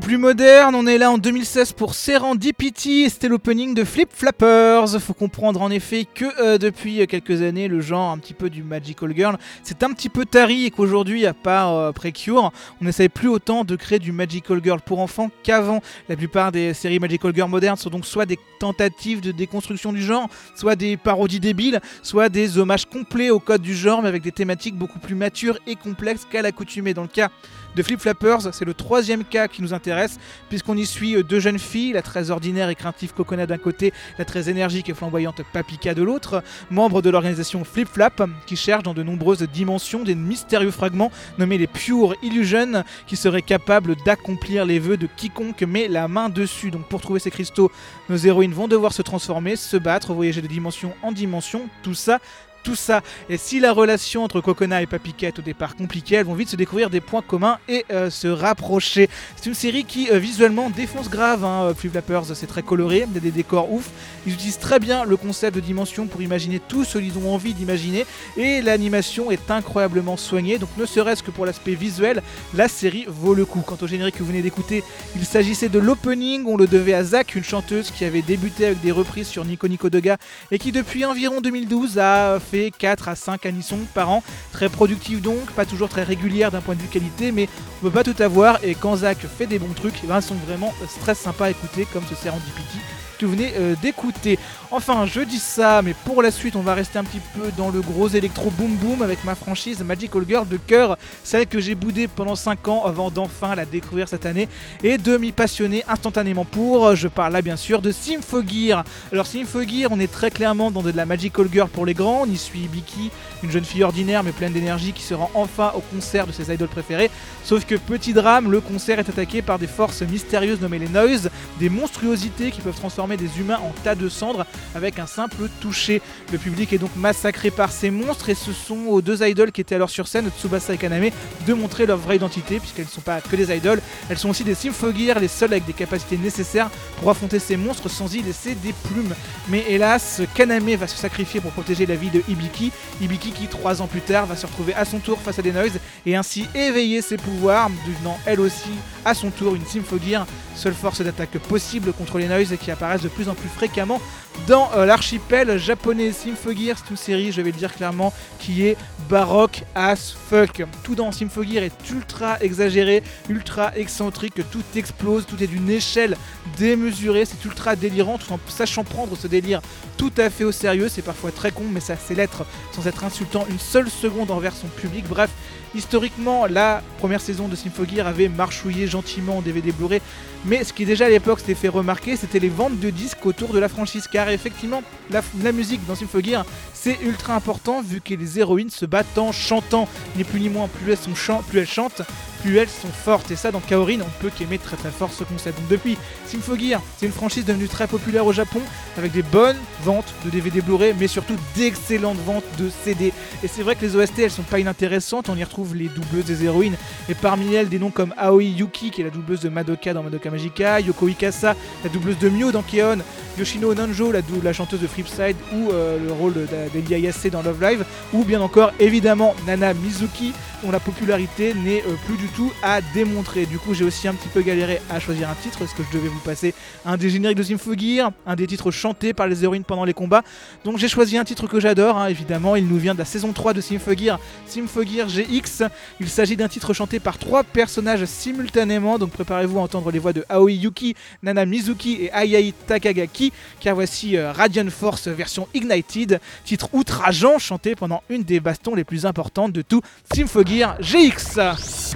[0.00, 5.00] Plus moderne, on est là en 2016 pour Serendipity, c'était l'opening de Flip Flappers.
[5.00, 8.62] Faut comprendre en effet que euh, depuis quelques années, le genre un petit peu du
[8.62, 13.08] Magical Girl, c'est un petit peu tari et qu'aujourd'hui, à part euh, Precure, on n'essaye
[13.08, 15.80] plus autant de créer du Magical Girl pour enfants qu'avant.
[16.08, 20.02] La plupart des séries Magical Girl modernes sont donc soit des tentatives de déconstruction du
[20.02, 24.22] genre, soit des parodies débiles, soit des hommages complets au code du genre, mais avec
[24.22, 26.94] des thématiques beaucoup plus matures et complexes qu'à l'accoutumée.
[26.94, 27.30] Dans le cas
[27.74, 30.18] de Flip Flappers, c'est le troisième cas qui nous intéresse,
[30.48, 33.92] puisqu'on y suit euh, deux jeunes filles, la très ordinaire et craintive Coconut d'un côté,
[34.18, 38.82] la très énergique et flamboyante Papika de l'autre, membres de l'organisation Flip Flap, qui cherchent
[38.82, 44.64] dans de nombreuses dimensions des mystérieux fragments nommés les Pure Illusion, qui seraient capables d'accomplir
[44.64, 46.70] les vœux de quiconque met la main dessus.
[46.70, 47.70] Donc pour trouver ces cristaux,
[48.08, 52.20] nos héroïnes vont devoir se transformer, se battre, voyager de dimension en dimension, tout ça
[52.64, 53.02] tout ça.
[53.28, 56.48] Et si la relation entre Coconut et Papika est au départ compliquée, elles vont vite
[56.48, 59.08] se découvrir des points communs et euh, se rapprocher.
[59.36, 61.44] C'est une série qui euh, visuellement défonce grave.
[61.44, 63.90] Hein, Flip Flappers, c'est très coloré, il y a des décors ouf.
[64.26, 67.54] Ils utilisent très bien le concept de dimension pour imaginer tout ce qu'ils ont envie
[67.54, 68.06] d'imaginer.
[68.36, 70.58] Et l'animation est incroyablement soignée.
[70.58, 72.22] Donc ne serait-ce que pour l'aspect visuel,
[72.54, 73.60] la série vaut le coup.
[73.60, 74.82] Quant au générique que vous venez d'écouter,
[75.14, 76.44] il s'agissait de l'opening.
[76.46, 79.68] On le devait à Zach, une chanteuse qui avait débuté avec des reprises sur Nico
[79.68, 80.16] Nico Dega
[80.50, 84.22] et qui depuis environ 2012 a fait 4 à 5 anissons par an.
[84.52, 87.48] Très productive donc, pas toujours très régulière d'un point de vue qualité, mais
[87.78, 88.62] on peut pas tout avoir.
[88.62, 91.50] Et quand Zach fait des bons trucs, eh ben, ils sont vraiment très sympas à
[91.50, 92.78] écouter, comme ce Serendipity
[93.16, 94.38] que vous venez euh, d'écouter.
[94.70, 97.70] Enfin, je dis ça, mais pour la suite, on va rester un petit peu dans
[97.70, 101.74] le gros électro boom boom avec ma franchise Magical Girl de cœur, celle que j'ai
[101.74, 104.48] boudée pendant 5 ans avant d'enfin la découvrir cette année
[104.82, 106.96] et de m'y passionner instantanément pour.
[106.96, 108.84] Je parle là bien sûr de Symphogear.
[109.12, 112.22] Alors Symphogear, on est très clairement dans de la Magical Girl pour les grands.
[112.22, 113.10] On y suit Biki,
[113.42, 116.52] une jeune fille ordinaire mais pleine d'énergie qui se rend enfin au concert de ses
[116.52, 117.10] idoles préférées.
[117.44, 121.30] Sauf que petit drame, le concert est attaqué par des forces mystérieuses nommées les Noise,
[121.60, 126.02] des monstruosités qui peuvent transformer des humains en tas de cendres avec un simple toucher.
[126.32, 129.60] Le public est donc massacré par ces monstres et ce sont aux deux idoles qui
[129.60, 131.10] étaient alors sur scène, Tsubasa et Kaname,
[131.46, 134.44] de montrer leur vraie identité puisqu'elles ne sont pas que des idoles, elles sont aussi
[134.44, 138.54] des Symphogear, les seules avec des capacités nécessaires pour affronter ces monstres sans y laisser
[138.54, 139.14] des plumes.
[139.48, 143.82] Mais hélas, Kaname va se sacrifier pour protéger la vie de Ibiki, Ibiki qui trois
[143.82, 146.46] ans plus tard va se retrouver à son tour face à des Noise et ainsi
[146.54, 148.70] éveiller ses pouvoirs, devenant elle aussi
[149.04, 153.08] à son tour une Symphogear, seule force d'attaque possible contre les Noise qui apparaissent de
[153.08, 154.00] plus en plus fréquemment
[154.46, 156.12] dans euh, l'archipel japonais.
[156.12, 158.76] Symphogear, c'est une série, je vais le dire clairement, qui est
[159.08, 160.62] baroque as fuck.
[160.82, 166.16] Tout dans Symphogear est ultra exagéré, ultra excentrique, tout explose, tout est d'une échelle
[166.58, 169.60] démesurée, c'est ultra délirant, tout en sachant prendre ce délire
[169.96, 170.88] tout à fait au sérieux.
[170.88, 174.54] C'est parfois très con, mais ça c'est l'être sans être insultant une seule seconde envers
[174.54, 175.04] son public.
[175.08, 175.30] Bref,
[175.74, 180.00] historiquement, la première saison de Symphogear avait marchouillé gentiment en DVD Blu-ray,
[180.44, 183.52] mais ce qui déjà à l'époque s'était fait remarquer, c'était les ventes de disques autour
[183.52, 188.38] de la franchise, car effectivement, la, musique dans Symphogear, c'est ultra important vu que les
[188.38, 192.02] héroïnes se battent en chantant, ni plus ni moins, plus elles, sont plus elles chantent,
[192.50, 193.30] elles sont fortes.
[193.30, 195.58] Et ça, dans Kaorin, on peut qu'aimer très très fort ce concept.
[195.60, 198.60] Donc depuis, Symphogear, c'est une franchise devenue très populaire au Japon,
[198.98, 203.12] avec des bonnes ventes de DVD Blu-ray, mais surtout d'excellentes ventes de CD.
[203.42, 206.24] Et c'est vrai que les OST, elles sont pas inintéressantes, on y retrouve les doubleuses
[206.26, 206.76] des héroïnes,
[207.08, 210.02] et parmi elles, des noms comme Aoi Yuki, qui est la doubleuse de Madoka dans
[210.02, 212.98] Madoka Magica, Yoko Ikasa, la doubleuse de Mio dans Keon,
[213.38, 217.42] Yoshino Nanjo, la, la chanteuse de Flipside, ou euh, le rôle de- d'Elia Yase dans
[217.42, 220.32] Love Live, ou bien encore évidemment Nana Mizuki,
[220.62, 223.46] dont la popularité n'est euh, plus du tout à démontrer.
[223.46, 225.96] Du coup, j'ai aussi un petit peu galéré à choisir un titre, parce que je
[225.96, 226.54] devais vous passer
[226.84, 230.22] un des génériques de Symphogear, un des titres chantés par les héroïnes pendant les combats.
[230.64, 233.32] Donc j'ai choisi un titre que j'adore, hein, évidemment, il nous vient de la saison
[233.32, 235.64] 3 de Symphogear, Symphogear GX.
[236.00, 240.12] Il s'agit d'un titre chanté par trois personnages simultanément, donc préparez-vous à entendre les voix
[240.12, 246.20] de Aoi Yuki, Nana Mizuki et Ayai Takagaki, car voici euh, Radiant Force version Ignited,
[246.44, 249.82] titre outrageant chanté pendant une des bastons les plus importantes de tout
[250.12, 251.94] Symphogear GX.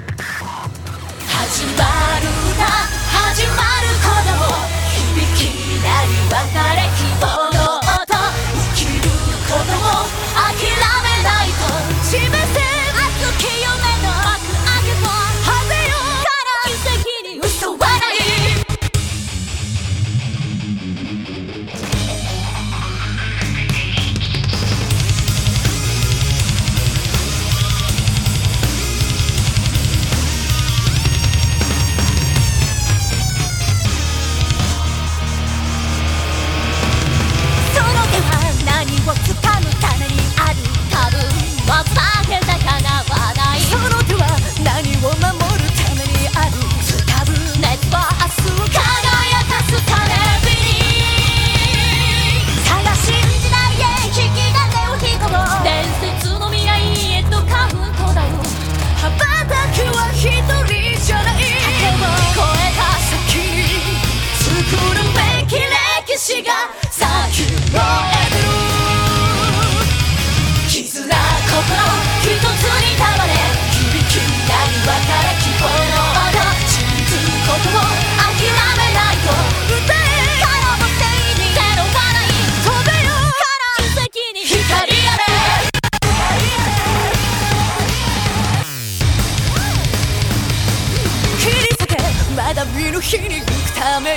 [1.59, 1.75] 始まる
[2.57, 2.67] な。
[3.11, 4.47] 始まる子供
[4.87, 5.51] 響き
[5.83, 7.38] 鳴り別れ希望。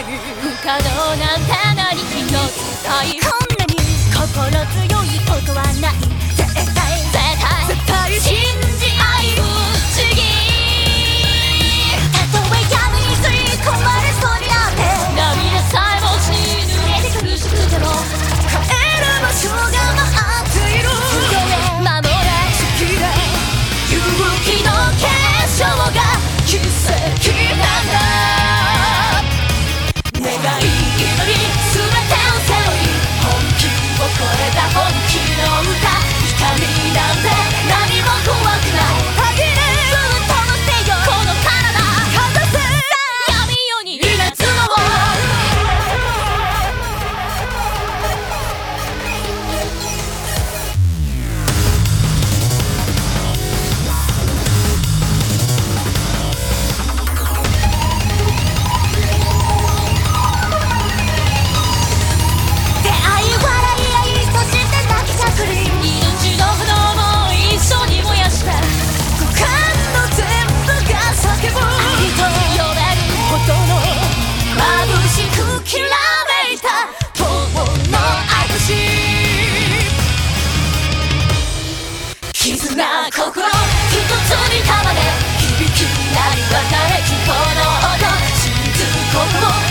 [0.02, 1.46] 可能なん
[1.76, 3.76] なり一ついこんなに
[4.12, 6.31] 心強いことはない。
[89.12, 89.71] 冲锋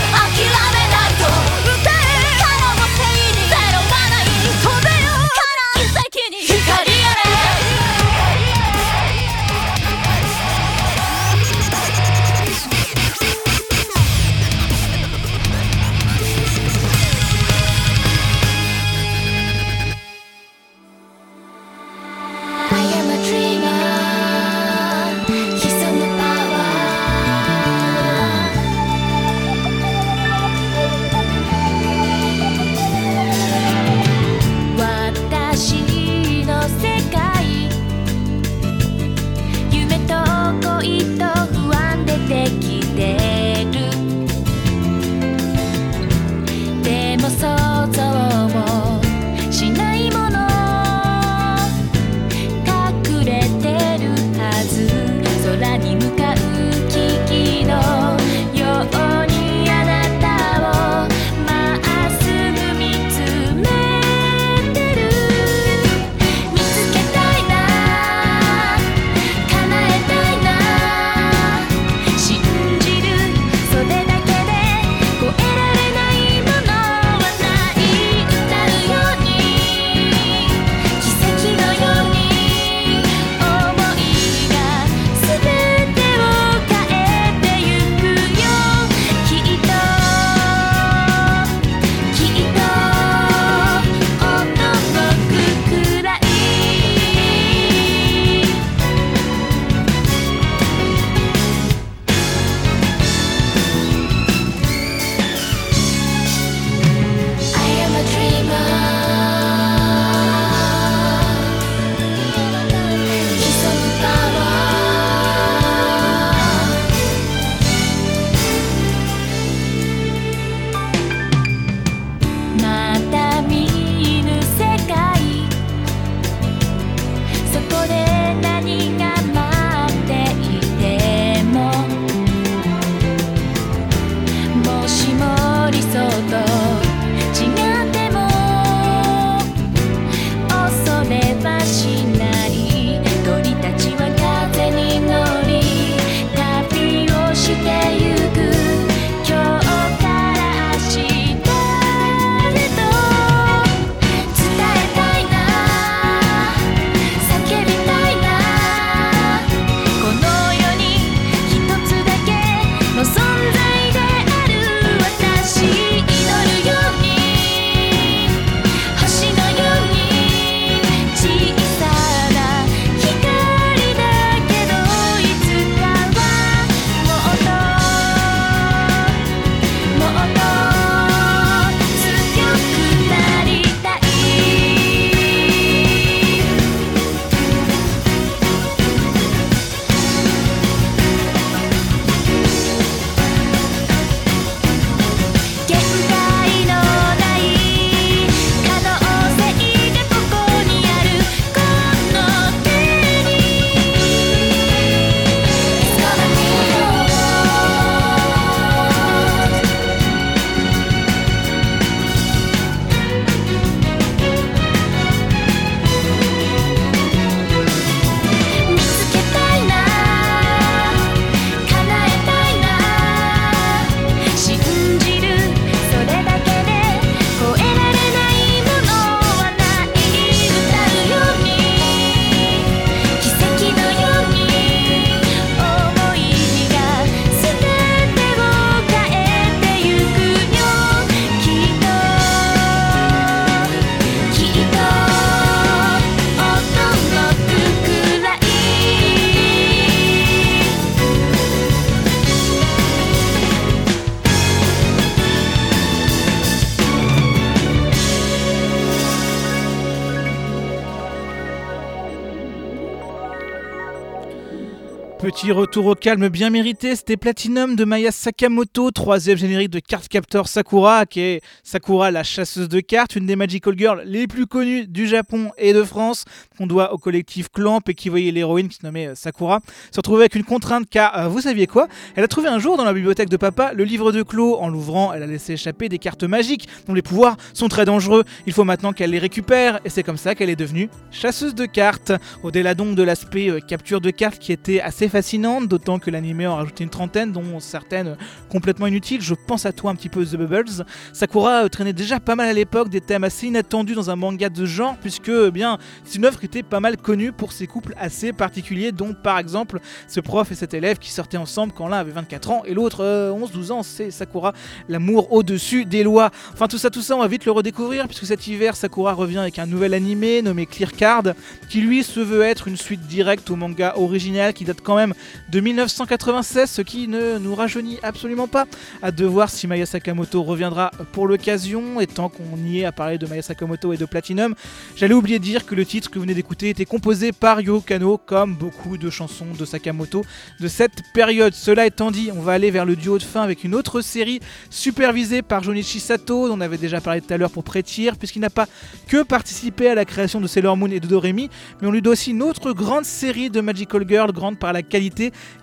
[265.49, 270.47] Retour au calme bien mérité, c'était Platinum de Maya Sakamoto, troisième générique de Card Captor
[270.47, 274.85] Sakura, qui est Sakura la chasseuse de cartes, une des Magical Girls les plus connues
[274.87, 276.25] du Japon et de France,
[276.57, 279.61] qu'on doit au collectif Clamp et qui voyait l'héroïne qui se nommait euh, Sakura,
[279.91, 281.87] se retrouver avec une contrainte car, euh, vous saviez quoi?
[282.15, 284.57] Elle a trouvé un jour dans la bibliothèque de papa le livre de Clos.
[284.57, 288.23] En l'ouvrant, elle a laissé échapper des cartes magiques dont les pouvoirs sont très dangereux.
[288.45, 291.65] Il faut maintenant qu'elle les récupère et c'est comme ça qu'elle est devenue chasseuse de
[291.65, 292.13] cartes.
[292.43, 295.09] Au-delà donc de l'aspect euh, capture de cartes qui était assez
[295.39, 298.17] d'autant que l'anime en rajouté une trentaine, dont certaines
[298.49, 299.21] complètement inutiles.
[299.21, 300.85] Je pense à toi un petit peu The Bubbles.
[301.13, 304.49] Sakura euh, traînait déjà pas mal à l'époque des thèmes assez inattendus dans un manga
[304.49, 307.65] de genre, puisque eh bien c'est une œuvre qui était pas mal connue pour ses
[307.65, 311.87] couples assez particuliers, dont par exemple ce prof et cet élève qui sortaient ensemble quand
[311.87, 313.83] l'un avait 24 ans et l'autre 11-12 ans.
[313.83, 314.53] C'est Sakura,
[314.89, 316.31] l'amour au-dessus des lois.
[316.51, 319.37] Enfin tout ça, tout ça, on va vite le redécouvrir, puisque cet hiver Sakura revient
[319.37, 321.23] avec un nouvel animé nommé Clear Card,
[321.69, 325.13] qui lui se veut être une suite directe au manga original qui date quand même
[325.49, 328.65] de 1996, ce qui ne nous rajeunit absolument pas.
[329.01, 332.91] À de voir si Maya Sakamoto reviendra pour l'occasion, et tant qu'on y est à
[332.91, 334.55] parler de Maya Sakamoto et de Platinum,
[334.95, 337.81] j'allais oublier de dire que le titre que vous venez d'écouter était composé par Yo
[337.81, 340.23] Kano, comme beaucoup de chansons de Sakamoto
[340.59, 341.53] de cette période.
[341.53, 344.39] Cela étant dit, on va aller vers le duo de fin avec une autre série
[344.69, 348.39] supervisée par Jonichi Sato, dont on avait déjà parlé tout à l'heure pour Prétir, puisqu'il
[348.39, 348.67] n'a pas
[349.07, 351.49] que participé à la création de Sailor Moon et de Doremi,
[351.81, 354.81] mais on lui doit aussi une autre grande série de Magical Girl, grande par la
[354.81, 355.10] qualité.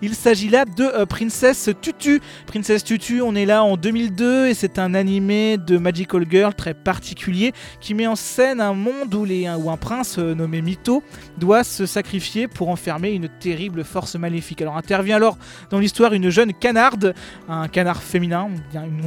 [0.01, 2.21] Il s'agit là de euh, Princess Tutu.
[2.45, 6.73] Princess Tutu, on est là en 2002 et c'est un animé de Magical Girl très
[6.73, 9.25] particulier qui met en scène un monde où,
[9.69, 11.03] un prince euh, nommé Mito
[11.37, 14.61] doit se sacrifier pour enfermer une terrible force maléfique.
[14.61, 15.37] Alors intervient alors
[15.69, 17.13] dans l'histoire une jeune canarde,
[17.47, 18.49] un canard féminin,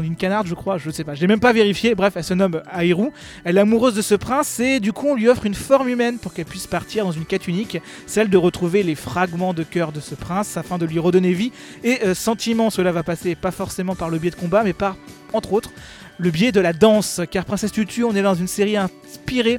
[0.02, 2.35] une, canarde je crois, je sais pas, je l'ai même pas vérifié, bref elle se
[2.35, 3.12] nomme Aïrou,
[3.44, 6.19] elle est amoureuse de ce prince et du coup on lui offre une forme humaine
[6.19, 9.93] pour qu'elle puisse partir dans une quête unique, celle de retrouver les fragments de cœur
[9.93, 11.52] de ce prince afin de lui redonner vie
[11.84, 12.70] et euh, sentiment.
[12.70, 14.96] Cela va passer pas forcément par le biais de combat, mais par,
[15.32, 15.70] entre autres,
[16.18, 17.20] le biais de la danse.
[17.30, 19.59] Car Princesse Tutu, on est dans une série inspirée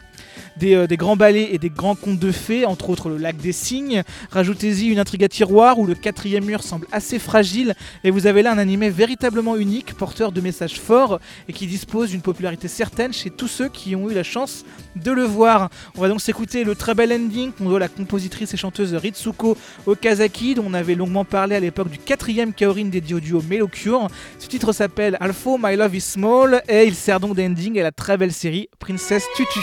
[0.58, 3.38] des, euh, des grands ballets et des grands contes de fées, entre autres le lac
[3.38, 4.04] des cygnes.
[4.32, 8.42] Rajoutez-y une intrigue à tiroir où le quatrième mur semble assez fragile et vous avez
[8.42, 13.14] là un animé véritablement unique, porteur de messages forts et qui dispose d'une popularité certaine
[13.14, 14.66] chez tous ceux qui ont eu la chance
[14.96, 15.70] de le voir.
[15.96, 18.94] On va donc s'écouter le très bel ending qu'on doit à la compositrice et chanteuse
[18.94, 23.42] Ritsuko Okazaki, dont on avait longuement parlé à l'époque du quatrième Kaorin dédié au duo
[23.50, 24.08] Melocure.
[24.40, 27.92] Ce titre s'appelle Alpha My Love is Small et il sert donc d'ending à la
[27.92, 29.60] très belle série Princess Tutu.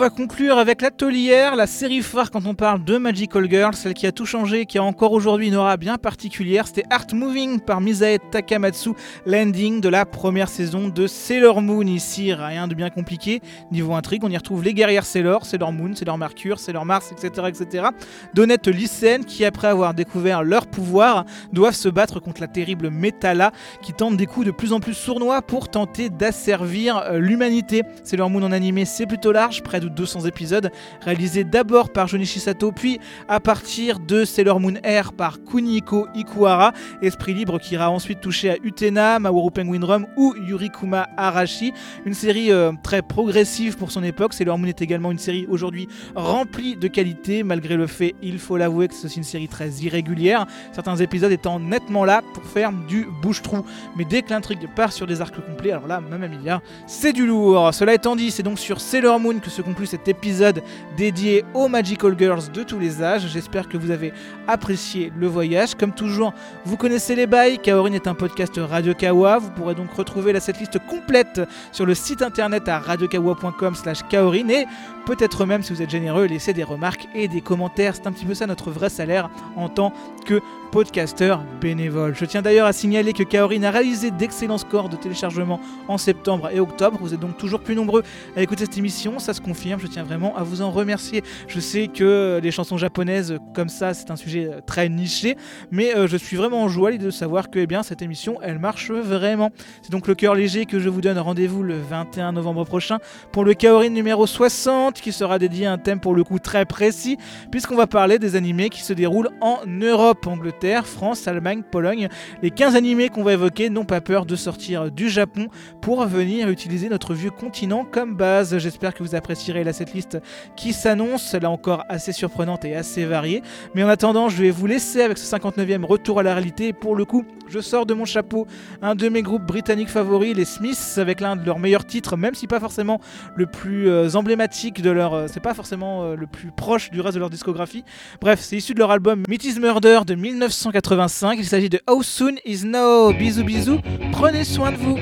[0.00, 3.92] Va conclure avec La Taulière, la série phare quand on parle de Magical Girl, celle
[3.92, 6.66] qui a tout changé, qui a encore aujourd'hui une aura bien particulière.
[6.66, 8.92] C'était Art Moving par Misae Takamatsu,
[9.26, 11.82] landing de la première saison de Sailor Moon.
[11.82, 13.42] Ici, rien de bien compliqué.
[13.72, 17.48] Niveau intrigue, on y retrouve les guerrières Sailor, Sailor Moon, Sailor Mercure, Sailor Mars, etc.
[17.48, 17.88] etc.
[18.32, 23.52] D'honnêtes lycéennes qui, après avoir découvert leur pouvoir, doivent se battre contre la terrible Metala
[23.82, 27.82] qui tente des coups de plus en plus sournois pour tenter d'asservir euh, l'humanité.
[28.02, 32.40] Sailor Moon en animé, c'est plutôt large, près de 200 épisodes, réalisé d'abord par Junichi
[32.40, 32.98] Sato, puis
[33.28, 36.72] à partir de Sailor Moon Air par Kuniko Ikuhara,
[37.02, 41.72] esprit libre qui ira ensuite toucher à Utena, Mamoru Penguin Drum ou Yurikuma Arashi.
[42.04, 44.34] Une série euh, très progressive pour son époque.
[44.34, 48.56] Sailor Moon est également une série aujourd'hui remplie de qualité, malgré le fait, il faut
[48.56, 52.72] l'avouer, que c'est aussi une série très irrégulière, certains épisodes étant nettement là pour faire
[52.72, 53.64] du bouche-trou.
[53.96, 57.26] Mais dès que l'intrigue part sur des arcs complets, alors là, même Emilia, c'est du
[57.26, 57.72] lourd.
[57.74, 60.62] Cela étant dit, c'est donc sur Sailor Moon que se conclut cet épisode
[60.96, 63.26] dédié aux Magical Girls de tous les âges.
[63.28, 64.12] J'espère que vous avez
[64.48, 65.74] apprécié le voyage.
[65.74, 66.32] Comme toujours,
[66.64, 67.58] vous connaissez les bails.
[67.58, 69.38] Kaorin est un podcast Radio Kawa.
[69.38, 71.40] Vous pourrez donc retrouver la setlist complète
[71.72, 74.66] sur le site internet à radiokawa.com slash kaorin et
[75.06, 77.94] peut-être même si vous êtes généreux, laisser des remarques et des commentaires.
[77.96, 79.92] C'est un petit peu ça notre vrai salaire en tant
[80.30, 80.40] que
[80.70, 82.14] podcasteur bénévole.
[82.14, 86.48] Je tiens d'ailleurs à signaler que Kaorin a réalisé d'excellents scores de téléchargement en septembre
[86.52, 86.98] et octobre.
[87.00, 88.04] Vous êtes donc toujours plus nombreux
[88.36, 89.80] à écouter cette émission, ça se confirme.
[89.80, 91.24] Je tiens vraiment à vous en remercier.
[91.48, 95.36] Je sais que les chansons japonaises comme ça, c'est un sujet euh, très niché,
[95.72, 98.60] mais euh, je suis vraiment en joie de savoir que eh bien, cette émission, elle
[98.60, 99.50] marche vraiment.
[99.82, 102.98] C'est donc le cœur léger que je vous donne rendez-vous le 21 novembre prochain
[103.32, 106.64] pour le Kaorin numéro 60 qui sera dédié à un thème pour le coup très
[106.64, 107.18] précis
[107.50, 112.08] puisqu'on va parler des animés qui se déroulent en Europe, Angleterre, France, Allemagne, Pologne.
[112.42, 115.48] Les 15 animés qu'on va évoquer n'ont pas peur de sortir du Japon
[115.80, 118.58] pour venir utiliser notre vieux continent comme base.
[118.58, 120.18] J'espère que vous apprécierez la setlist
[120.56, 123.42] qui s'annonce, là encore assez surprenante et assez variée.
[123.74, 126.68] Mais en attendant, je vais vous laisser avec ce 59e retour à la réalité.
[126.68, 128.46] Et pour le coup, je sors de mon chapeau
[128.82, 132.34] un de mes groupes britanniques favoris, les Smiths, avec l'un de leurs meilleurs titres, même
[132.34, 133.00] si pas forcément
[133.36, 135.14] le plus euh, emblématique de leur.
[135.14, 137.84] euh, c'est pas forcément euh, le plus proche du reste de leur discographie.
[138.20, 141.38] Bref, c'est issu de leur album Meet is Murder de 1985.
[141.38, 143.12] Il s'agit de How Soon Is Now.
[143.12, 143.80] Bisous, bisous.
[144.12, 144.98] Prenez soin de vous.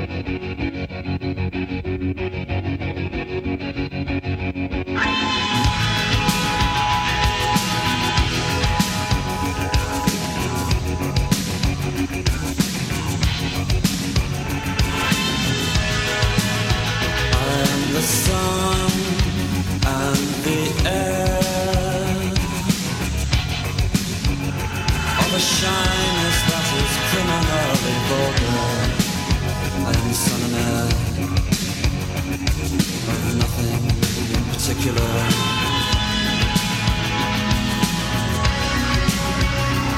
[34.78, 35.02] particular.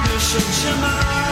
[0.05, 1.30] Bishop Jamal.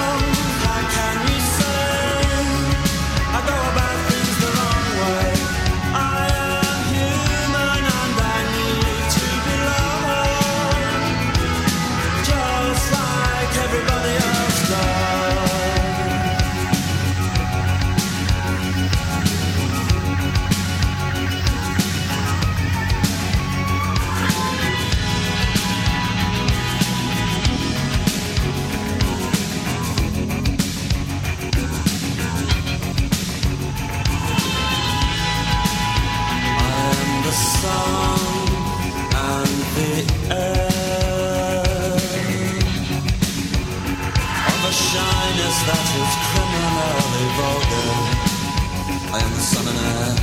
[49.20, 50.14] am summoner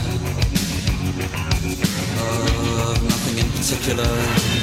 [2.89, 4.54] of nothing in particular.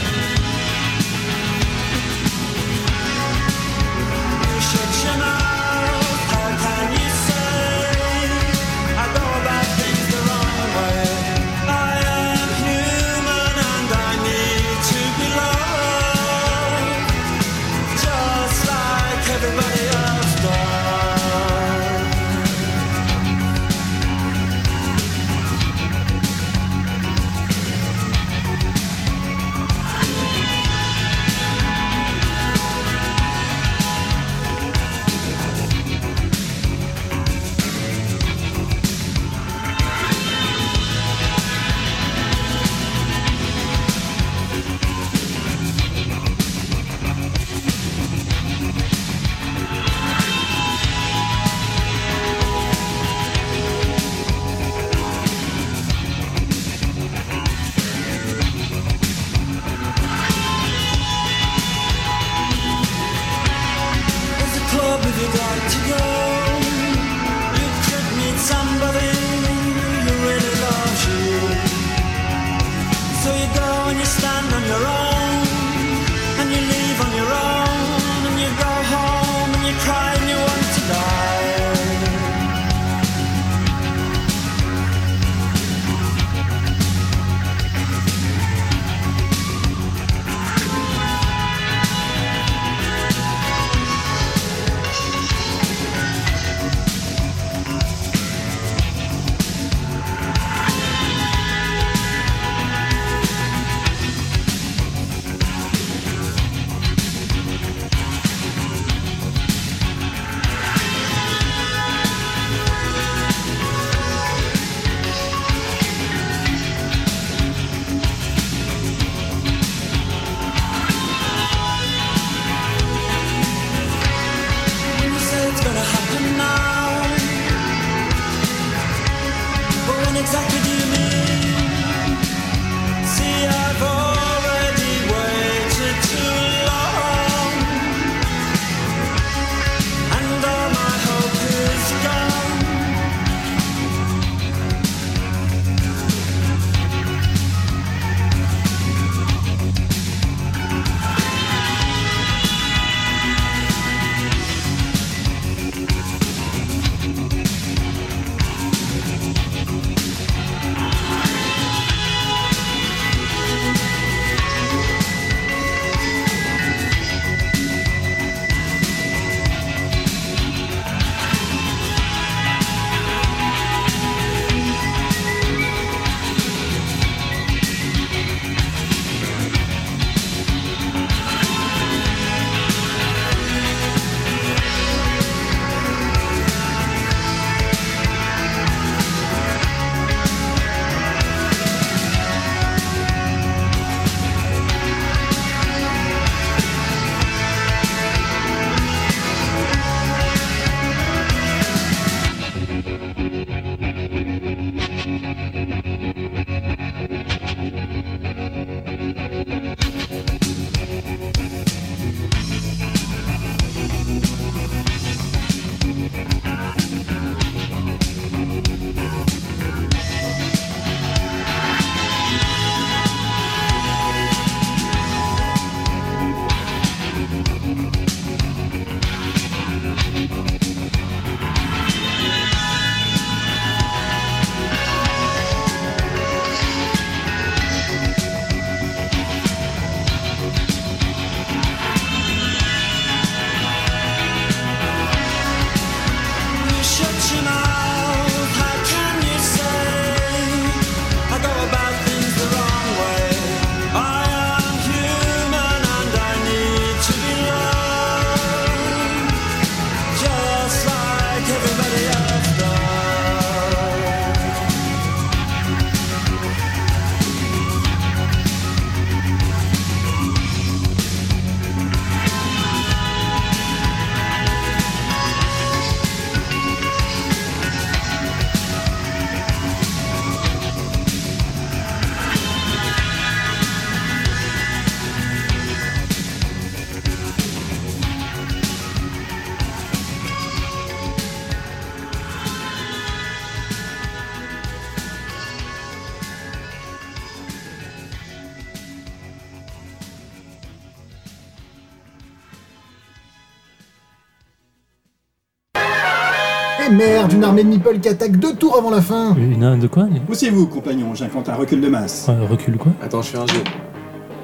[307.03, 309.87] Et merde, une armée de meeple qui attaque deux tours avant la fin Une de
[309.89, 312.27] quoi Poussez-vous, compagnon, j'invente un recul de masse.
[312.29, 313.59] Euh, Recule quoi Attends, je fais un jeu.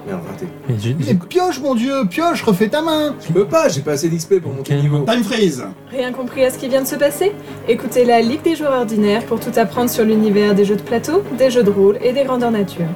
[0.06, 0.46] Merde, raté.
[0.68, 3.82] Mais j'ai- Mais j'ai- pioche, mon dieu, pioche, refais ta main Je peux pas, j'ai
[3.82, 5.04] pas assez d'XP pour monter Quel- niveau.
[5.08, 7.30] Time freeze Rien compris à ce qui vient de se passer
[7.68, 11.22] Écoutez la Ligue des joueurs ordinaires pour tout apprendre sur l'univers des jeux de plateau,
[11.38, 12.86] des jeux de rôle et des grandeurs nature.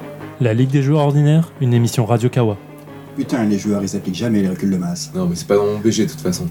[0.41, 2.57] La Ligue des joueurs ordinaires, une émission Radio Kawa.
[3.15, 5.11] Putain, les joueurs, ils appliquent jamais les reculs de masse.
[5.15, 6.47] Non, mais c'est pas dans mon BG de toute façon.